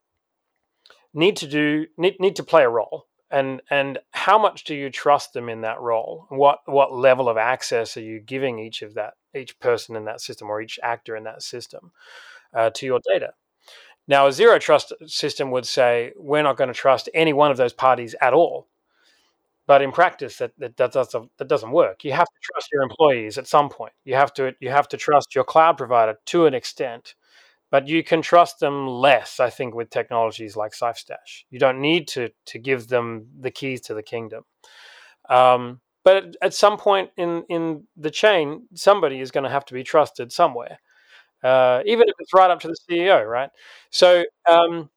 need 1.12 1.36
to 1.36 1.46
do 1.46 1.86
need, 1.96 2.16
need 2.18 2.36
to 2.36 2.42
play 2.42 2.64
a 2.64 2.68
role 2.68 3.07
and 3.30 3.60
and 3.70 3.98
how 4.12 4.38
much 4.38 4.64
do 4.64 4.74
you 4.74 4.90
trust 4.90 5.32
them 5.32 5.48
in 5.48 5.62
that 5.62 5.80
role? 5.80 6.26
What 6.28 6.60
what 6.66 6.94
level 6.94 7.28
of 7.28 7.36
access 7.36 7.96
are 7.96 8.02
you 8.02 8.20
giving 8.20 8.58
each 8.58 8.82
of 8.82 8.94
that 8.94 9.14
each 9.34 9.58
person 9.60 9.96
in 9.96 10.04
that 10.06 10.20
system 10.20 10.48
or 10.48 10.60
each 10.60 10.78
actor 10.82 11.16
in 11.16 11.24
that 11.24 11.42
system 11.42 11.92
uh, 12.54 12.70
to 12.70 12.86
your 12.86 13.00
data? 13.12 13.32
Now 14.06 14.26
a 14.26 14.32
zero 14.32 14.58
trust 14.58 14.92
system 15.06 15.50
would 15.50 15.66
say 15.66 16.12
we're 16.16 16.42
not 16.42 16.56
going 16.56 16.68
to 16.68 16.74
trust 16.74 17.10
any 17.12 17.32
one 17.32 17.50
of 17.50 17.58
those 17.58 17.74
parties 17.74 18.14
at 18.20 18.32
all. 18.32 18.68
But 19.66 19.82
in 19.82 19.92
practice 19.92 20.38
that, 20.38 20.52
that, 20.56 20.78
that, 20.78 20.92
doesn't, 20.92 21.30
that 21.36 21.46
doesn't 21.46 21.72
work. 21.72 22.02
You 22.02 22.12
have 22.12 22.26
to 22.26 22.40
trust 22.40 22.68
your 22.72 22.82
employees 22.82 23.36
at 23.36 23.46
some 23.46 23.68
point. 23.68 23.92
You 24.06 24.14
have 24.14 24.32
to 24.34 24.54
you 24.60 24.70
have 24.70 24.88
to 24.88 24.96
trust 24.96 25.34
your 25.34 25.44
cloud 25.44 25.76
provider 25.76 26.18
to 26.26 26.46
an 26.46 26.54
extent 26.54 27.14
but 27.70 27.88
you 27.88 28.02
can 28.02 28.22
trust 28.22 28.60
them 28.60 28.86
less, 28.86 29.40
I 29.40 29.50
think, 29.50 29.74
with 29.74 29.90
technologies 29.90 30.56
like 30.56 30.72
CipherStash. 30.72 31.44
You 31.50 31.58
don't 31.58 31.80
need 31.80 32.08
to 32.08 32.30
to 32.46 32.58
give 32.58 32.88
them 32.88 33.28
the 33.38 33.50
keys 33.50 33.80
to 33.82 33.94
the 33.94 34.02
kingdom. 34.02 34.44
Um, 35.28 35.80
but 36.04 36.36
at 36.40 36.54
some 36.54 36.78
point 36.78 37.10
in 37.16 37.44
in 37.48 37.84
the 37.96 38.10
chain, 38.10 38.66
somebody 38.74 39.20
is 39.20 39.30
going 39.30 39.44
to 39.44 39.50
have 39.50 39.64
to 39.66 39.74
be 39.74 39.84
trusted 39.84 40.32
somewhere, 40.32 40.78
uh, 41.44 41.82
even 41.86 42.08
if 42.08 42.14
it's 42.18 42.34
right 42.34 42.50
up 42.50 42.60
to 42.60 42.68
the 42.68 42.76
CEO, 42.90 43.26
right? 43.26 43.50
So 43.90 44.24
um, 44.50 44.90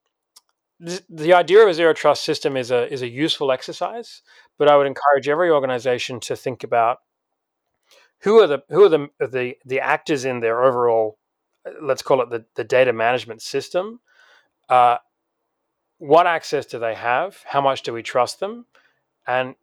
th- 0.86 1.03
the 1.10 1.34
idea 1.34 1.63
of 1.63 1.69
a 1.69 1.73
zero 1.73 1.93
trust 1.93 2.23
system 2.23 2.57
is 2.57 2.71
a 2.71 2.91
is 2.91 3.01
a 3.01 3.10
useful 3.10 3.51
exercise, 3.51 4.21
but 4.57 4.69
I 4.69 4.77
would 4.77 4.88
encourage 4.88 5.27
every 5.27 5.49
organization 5.49 6.19
to 6.21 6.36
think 6.36 6.63
about 6.63 6.99
who 8.21 8.39
are 8.41 8.47
the 8.47 8.63
who 8.69 8.84
are 8.84 8.89
the 8.89 9.07
the, 9.19 9.55
the 9.65 9.79
actors 9.79 10.25
in 10.25 10.39
their 10.39 10.63
overall 10.63 11.17
let's 11.82 12.02
call 12.02 12.21
it 12.21 12.30
the, 12.30 12.45
the 12.56 12.63
data 12.63 12.93
management 12.93 13.41
system. 13.41 14.00
Uh, 14.69 14.97
what 15.97 16.26
access 16.26 16.65
do 16.65 16.80
they 16.80 16.95
have? 16.95 17.38
How 17.45 17.62
much 17.62 17.84
do 17.84 17.93
we 17.93 18.02
trust 18.02 18.39
them? 18.39 18.65
And 19.28 19.56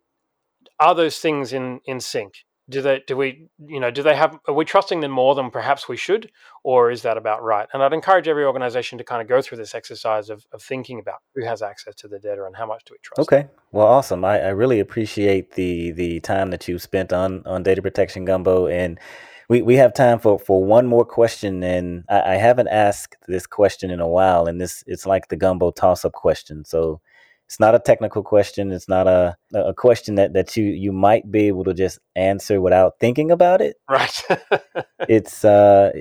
are 0.79 0.95
those 0.95 1.19
things 1.19 1.53
in, 1.53 1.81
in 1.85 2.01
sync? 2.01 2.45
Do 2.71 2.83
they 2.83 3.03
do 3.07 3.17
we 3.17 3.49
you 3.67 3.81
know 3.81 3.91
do 3.91 4.03
they 4.03 4.15
have 4.15 4.39
are 4.47 4.53
we 4.53 4.67
trusting 4.67 5.01
them 5.01 5.11
more 5.11 5.35
than 5.35 5.51
perhaps 5.51 5.89
we 5.89 5.97
should, 5.97 6.31
or 6.63 6.91
is 6.91 7.01
that 7.01 7.17
about 7.17 7.43
right? 7.43 7.67
And 7.73 7.83
I'd 7.83 7.95
encourage 7.95 8.29
every 8.29 8.45
organization 8.45 8.99
to 8.99 9.05
kind 9.05 9.23
of 9.23 9.27
go 9.27 9.41
through 9.41 9.57
this 9.57 9.75
exercise 9.75 10.29
of, 10.29 10.45
of 10.53 10.63
thinking 10.63 10.99
about 10.99 11.21
who 11.35 11.47
has 11.47 11.63
access 11.63 11.95
to 11.95 12.09
the 12.09 12.19
data 12.19 12.45
and 12.45 12.55
how 12.55 12.67
much 12.67 12.85
do 12.85 12.93
we 12.93 12.99
trust. 13.03 13.21
Okay, 13.21 13.49
well, 13.73 13.87
awesome. 13.87 14.23
I, 14.23 14.41
I 14.41 14.49
really 14.49 14.81
appreciate 14.81 15.53
the 15.53 15.93
the 15.93 16.21
time 16.21 16.51
that 16.51 16.69
you 16.69 16.79
spent 16.79 17.11
on 17.11 17.43
on 17.47 17.63
data 17.63 17.81
protection 17.81 18.27
gumbo 18.27 18.67
and 18.67 19.01
we, 19.49 19.63
we 19.63 19.77
have 19.77 19.95
time 19.95 20.19
for, 20.19 20.39
for 20.39 20.63
one 20.63 20.87
more 20.87 21.05
question, 21.05 21.63
and 21.63 22.05
I, 22.09 22.35
I 22.35 22.35
haven't 22.37 22.69
asked 22.69 23.17
this 23.27 23.47
question 23.47 23.91
in 23.91 24.01
a 24.01 24.09
while, 24.09 24.47
and 24.47 24.61
this 24.61 24.85
it's 24.87 25.07
like 25.07 25.29
the 25.29 25.37
gumbo 25.37 25.71
toss 25.71 26.05
up 26.05 26.13
question. 26.13 26.65
So 26.65 27.01
it's 27.47 27.59
not 27.59 27.75
a 27.75 27.79
technical 27.79 28.23
question. 28.23 28.73
It's 28.73 28.89
not 28.89 29.07
a 29.07 29.37
a 29.55 29.73
question 29.73 30.17
that, 30.17 30.35
that 30.35 30.57
you 30.57 30.65
you 30.65 30.93
might 30.93 31.31
be 31.31 31.49
able 31.49 31.65
to 31.65 31.73
just 31.73 31.99
answer 32.15 32.61
without 32.61 32.95
thinking 33.01 33.31
about 33.31 33.63
it. 33.63 33.77
Right. 33.89 34.23
it's 35.09 35.45
uh 35.47 35.93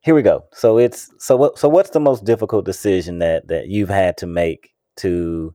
here 0.00 0.14
we 0.14 0.22
go. 0.22 0.44
So 0.52 0.78
it's 0.78 1.10
so 1.18 1.36
what 1.36 1.58
so 1.58 1.68
what's 1.68 1.90
the 1.90 2.00
most 2.00 2.24
difficult 2.24 2.64
decision 2.64 3.18
that 3.18 3.48
that 3.48 3.66
you've 3.66 3.88
had 3.88 4.16
to 4.18 4.26
make 4.26 4.72
to 4.98 5.52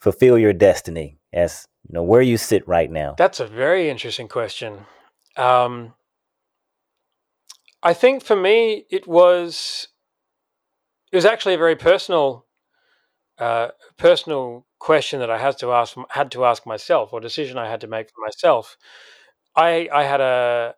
fulfill 0.00 0.36
your 0.36 0.52
destiny 0.52 1.16
as 1.32 1.66
you 1.88 1.94
know 1.94 2.02
where 2.02 2.20
you 2.20 2.36
sit 2.36 2.68
right 2.68 2.90
now? 2.90 3.14
That's 3.16 3.40
a 3.40 3.46
very 3.46 3.88
interesting 3.88 4.28
question. 4.28 4.84
Um, 5.38 5.94
I 7.82 7.94
think 7.94 8.22
for 8.24 8.34
me, 8.36 8.86
it 8.90 9.06
was 9.06 9.88
it 11.10 11.16
was 11.16 11.24
actually 11.24 11.54
a 11.54 11.58
very 11.58 11.76
personal 11.76 12.46
uh, 13.38 13.68
personal 13.98 14.66
question 14.78 15.20
that 15.20 15.30
I 15.30 15.38
had 15.38 15.58
to 15.58 15.72
ask 15.72 15.96
had 16.10 16.30
to 16.32 16.44
ask 16.44 16.66
myself, 16.66 17.12
or 17.12 17.20
decision 17.20 17.58
I 17.58 17.68
had 17.70 17.80
to 17.82 17.86
make 17.88 18.08
for 18.10 18.22
myself. 18.24 18.76
I 19.56 19.88
I 19.92 20.04
had 20.04 20.20
a 20.20 20.74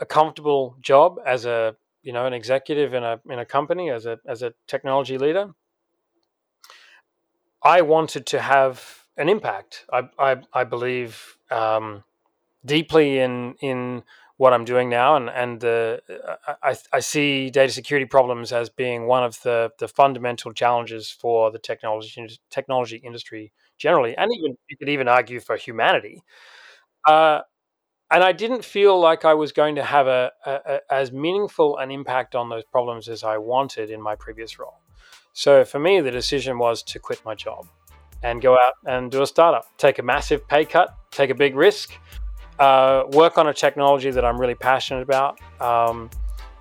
a 0.00 0.06
comfortable 0.06 0.76
job 0.80 1.18
as 1.26 1.46
a 1.46 1.76
you 2.02 2.12
know 2.12 2.26
an 2.26 2.34
executive 2.34 2.94
in 2.94 3.04
a 3.04 3.20
in 3.30 3.38
a 3.38 3.46
company 3.46 3.90
as 3.90 4.06
a 4.06 4.18
as 4.26 4.42
a 4.42 4.54
technology 4.68 5.18
leader. 5.18 5.54
I 7.62 7.82
wanted 7.82 8.26
to 8.26 8.40
have 8.40 9.04
an 9.16 9.28
impact. 9.28 9.84
I 9.92 10.08
I, 10.18 10.36
I 10.52 10.64
believe 10.64 11.36
um, 11.50 12.04
deeply 12.64 13.18
in 13.18 13.54
in 13.60 14.04
what 14.40 14.54
I'm 14.54 14.64
doing 14.64 14.88
now, 14.88 15.16
and 15.16 15.28
and 15.28 15.60
the 15.60 16.00
I, 16.62 16.74
I 16.94 17.00
see 17.00 17.50
data 17.50 17.70
security 17.70 18.06
problems 18.06 18.52
as 18.52 18.70
being 18.70 19.06
one 19.06 19.22
of 19.22 19.38
the 19.42 19.70
the 19.78 19.86
fundamental 19.86 20.54
challenges 20.54 21.10
for 21.10 21.50
the 21.50 21.58
technology 21.58 22.40
technology 22.48 22.96
industry 22.96 23.52
generally, 23.76 24.16
and 24.16 24.30
even 24.34 24.56
you 24.70 24.78
could 24.78 24.88
even 24.88 25.08
argue 25.08 25.40
for 25.40 25.58
humanity. 25.58 26.22
Uh, 27.06 27.40
and 28.10 28.24
I 28.24 28.32
didn't 28.32 28.64
feel 28.64 28.98
like 28.98 29.26
I 29.26 29.34
was 29.34 29.52
going 29.52 29.74
to 29.74 29.84
have 29.84 30.06
a, 30.06 30.32
a, 30.46 30.52
a, 30.52 30.80
as 30.90 31.12
meaningful 31.12 31.76
an 31.76 31.90
impact 31.90 32.34
on 32.34 32.48
those 32.48 32.64
problems 32.64 33.08
as 33.10 33.22
I 33.22 33.36
wanted 33.36 33.90
in 33.90 34.00
my 34.00 34.14
previous 34.14 34.58
role. 34.58 34.78
So 35.34 35.66
for 35.66 35.78
me, 35.78 36.00
the 36.00 36.10
decision 36.10 36.58
was 36.58 36.82
to 36.84 36.98
quit 36.98 37.22
my 37.26 37.34
job 37.34 37.66
and 38.22 38.40
go 38.40 38.54
out 38.54 38.74
and 38.86 39.10
do 39.10 39.20
a 39.20 39.26
startup, 39.26 39.66
take 39.76 39.98
a 39.98 40.02
massive 40.02 40.48
pay 40.48 40.64
cut, 40.64 40.94
take 41.10 41.28
a 41.28 41.34
big 41.34 41.54
risk, 41.54 41.92
uh, 42.60 43.04
work 43.12 43.38
on 43.38 43.48
a 43.48 43.54
technology 43.54 44.10
that 44.10 44.24
I'm 44.24 44.38
really 44.38 44.54
passionate 44.54 45.02
about, 45.02 45.40
um, 45.60 46.10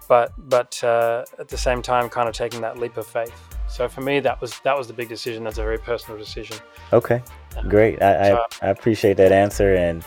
but 0.08 0.32
but 0.50 0.82
uh, 0.84 1.26
at 1.38 1.50
the 1.50 1.58
same 1.58 1.82
time, 1.82 2.10
kind 2.10 2.28
of 2.28 2.34
taking 2.34 2.62
that 2.62 2.80
leap 2.80 2.98
of 2.98 3.06
faith. 3.06 3.36
So 3.68 3.88
for 3.88 4.02
me, 4.02 4.20
that 4.22 4.40
was 4.42 4.60
that 4.62 4.78
was 4.78 4.88
the 4.88 4.94
big 4.94 5.10
decision. 5.10 5.44
That's 5.44 5.58
a 5.58 5.64
very 5.64 5.78
personal 5.78 6.18
decision. 6.18 6.58
Okay, 6.94 7.22
great. 7.68 8.02
I, 8.02 8.32
I, 8.32 8.46
I 8.62 8.68
appreciate 8.70 9.18
that 9.18 9.32
answer, 9.32 9.76
and 9.76 10.04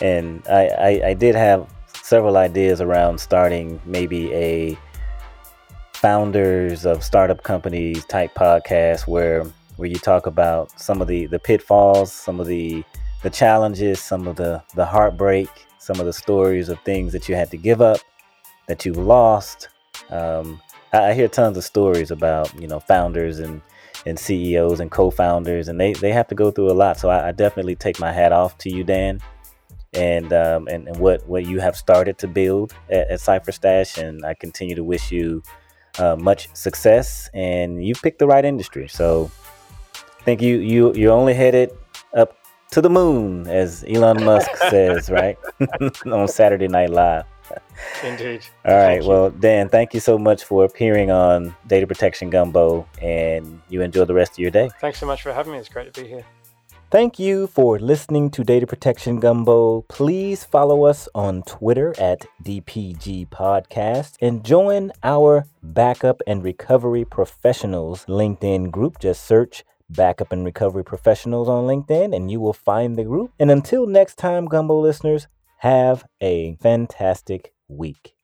and 0.00 0.46
I, 0.48 0.68
I, 0.68 1.08
I 1.08 1.14
did 1.14 1.34
have 1.34 1.68
several 2.02 2.36
ideas 2.36 2.80
around 2.80 3.18
starting 3.18 3.80
maybe 3.84 4.32
a 4.32 4.78
founders 5.92 6.84
of 6.86 7.04
startup 7.04 7.42
companies 7.42 8.04
type 8.06 8.34
podcast 8.34 9.06
where 9.06 9.44
where 9.76 9.88
you 9.88 9.96
talk 9.96 10.26
about 10.26 10.80
some 10.80 11.02
of 11.02 11.08
the 11.08 11.26
the 11.26 11.38
pitfalls, 11.38 12.12
some 12.12 12.38
of 12.38 12.46
the 12.46 12.84
the 13.22 13.30
challenges, 13.30 14.00
some 14.00 14.26
of 14.26 14.36
the 14.36 14.62
the 14.74 14.84
heartbreak, 14.84 15.48
some 15.78 15.98
of 16.00 16.06
the 16.06 16.12
stories 16.12 16.68
of 16.68 16.78
things 16.80 17.12
that 17.12 17.28
you 17.28 17.34
had 17.34 17.50
to 17.50 17.56
give 17.56 17.80
up, 17.80 18.00
that 18.68 18.84
you've 18.84 18.96
lost. 18.96 19.68
Um, 20.10 20.60
I, 20.92 21.10
I 21.10 21.14
hear 21.14 21.28
tons 21.28 21.56
of 21.56 21.64
stories 21.64 22.10
about 22.10 22.52
you 22.60 22.68
know 22.68 22.80
founders 22.80 23.38
and 23.38 23.60
and 24.04 24.18
CEOs 24.18 24.80
and 24.80 24.90
co-founders, 24.90 25.68
and 25.68 25.80
they 25.80 25.92
they 25.92 26.12
have 26.12 26.28
to 26.28 26.34
go 26.34 26.50
through 26.50 26.70
a 26.70 26.74
lot. 26.74 26.98
So 26.98 27.08
I, 27.08 27.28
I 27.28 27.32
definitely 27.32 27.76
take 27.76 28.00
my 28.00 28.12
hat 28.12 28.32
off 28.32 28.58
to 28.58 28.70
you, 28.70 28.84
Dan, 28.84 29.20
and 29.92 30.32
um, 30.32 30.68
and, 30.68 30.88
and 30.88 30.96
what 30.98 31.26
what 31.28 31.46
you 31.46 31.60
have 31.60 31.76
started 31.76 32.18
to 32.18 32.28
build 32.28 32.74
at, 32.90 33.10
at 33.10 33.20
CipherStash, 33.20 34.02
and 34.02 34.24
I 34.24 34.34
continue 34.34 34.74
to 34.74 34.84
wish 34.84 35.12
you 35.12 35.42
uh, 35.98 36.16
much 36.16 36.48
success. 36.54 37.30
And 37.34 37.84
you 37.84 37.94
picked 37.94 38.18
the 38.18 38.26
right 38.26 38.44
industry, 38.44 38.88
so 38.88 39.30
I 39.94 40.22
think 40.24 40.42
you 40.42 40.56
you 40.56 40.92
you're 40.94 41.12
only 41.12 41.34
headed 41.34 41.70
up 42.14 42.36
to 42.72 42.80
the 42.80 42.90
moon, 42.90 43.46
as 43.46 43.84
Elon 43.86 44.24
Musk 44.24 44.50
says, 44.70 45.10
right 45.10 45.38
on 46.06 46.26
Saturday 46.26 46.68
Night 46.68 46.90
Live. 46.90 47.24
Indeed. 48.02 48.46
All 48.64 48.74
right. 48.74 48.98
Thank. 48.98 49.04
Well, 49.04 49.30
Dan, 49.30 49.68
thank 49.68 49.94
you 49.94 50.00
so 50.00 50.18
much 50.18 50.44
for 50.44 50.64
appearing 50.64 51.10
on 51.10 51.54
Data 51.66 51.86
Protection 51.86 52.30
Gumbo, 52.30 52.86
and 53.00 53.60
you 53.68 53.82
enjoy 53.82 54.04
the 54.04 54.14
rest 54.14 54.32
of 54.32 54.38
your 54.38 54.50
day. 54.50 54.70
Thanks 54.80 54.98
so 54.98 55.06
much 55.06 55.22
for 55.22 55.32
having 55.32 55.52
me. 55.52 55.58
It's 55.58 55.68
great 55.68 55.92
to 55.92 56.02
be 56.02 56.08
here. 56.08 56.24
Thank 56.90 57.18
you 57.18 57.46
for 57.46 57.78
listening 57.78 58.30
to 58.32 58.44
Data 58.44 58.66
Protection 58.66 59.18
Gumbo. 59.18 59.80
Please 59.88 60.44
follow 60.44 60.84
us 60.84 61.08
on 61.14 61.42
Twitter 61.42 61.94
at 61.98 62.26
DPG 62.44 63.28
Podcast 63.28 64.16
and 64.20 64.44
join 64.44 64.92
our 65.02 65.46
Backup 65.62 66.20
and 66.26 66.44
Recovery 66.44 67.06
Professionals 67.06 68.04
LinkedIn 68.04 68.70
group. 68.70 68.98
Just 68.98 69.24
search 69.24 69.64
Backup 69.92 70.32
and 70.32 70.44
Recovery 70.44 70.84
Professionals 70.84 71.48
on 71.48 71.64
LinkedIn 71.64 72.14
and 72.14 72.30
you 72.30 72.40
will 72.40 72.52
find 72.52 72.96
the 72.96 73.04
group. 73.04 73.32
And 73.38 73.50
until 73.50 73.86
next 73.86 74.16
time, 74.16 74.46
Gumbo 74.46 74.80
listeners, 74.80 75.26
have 75.58 76.04
a 76.20 76.56
fantastic 76.60 77.52
week. 77.68 78.14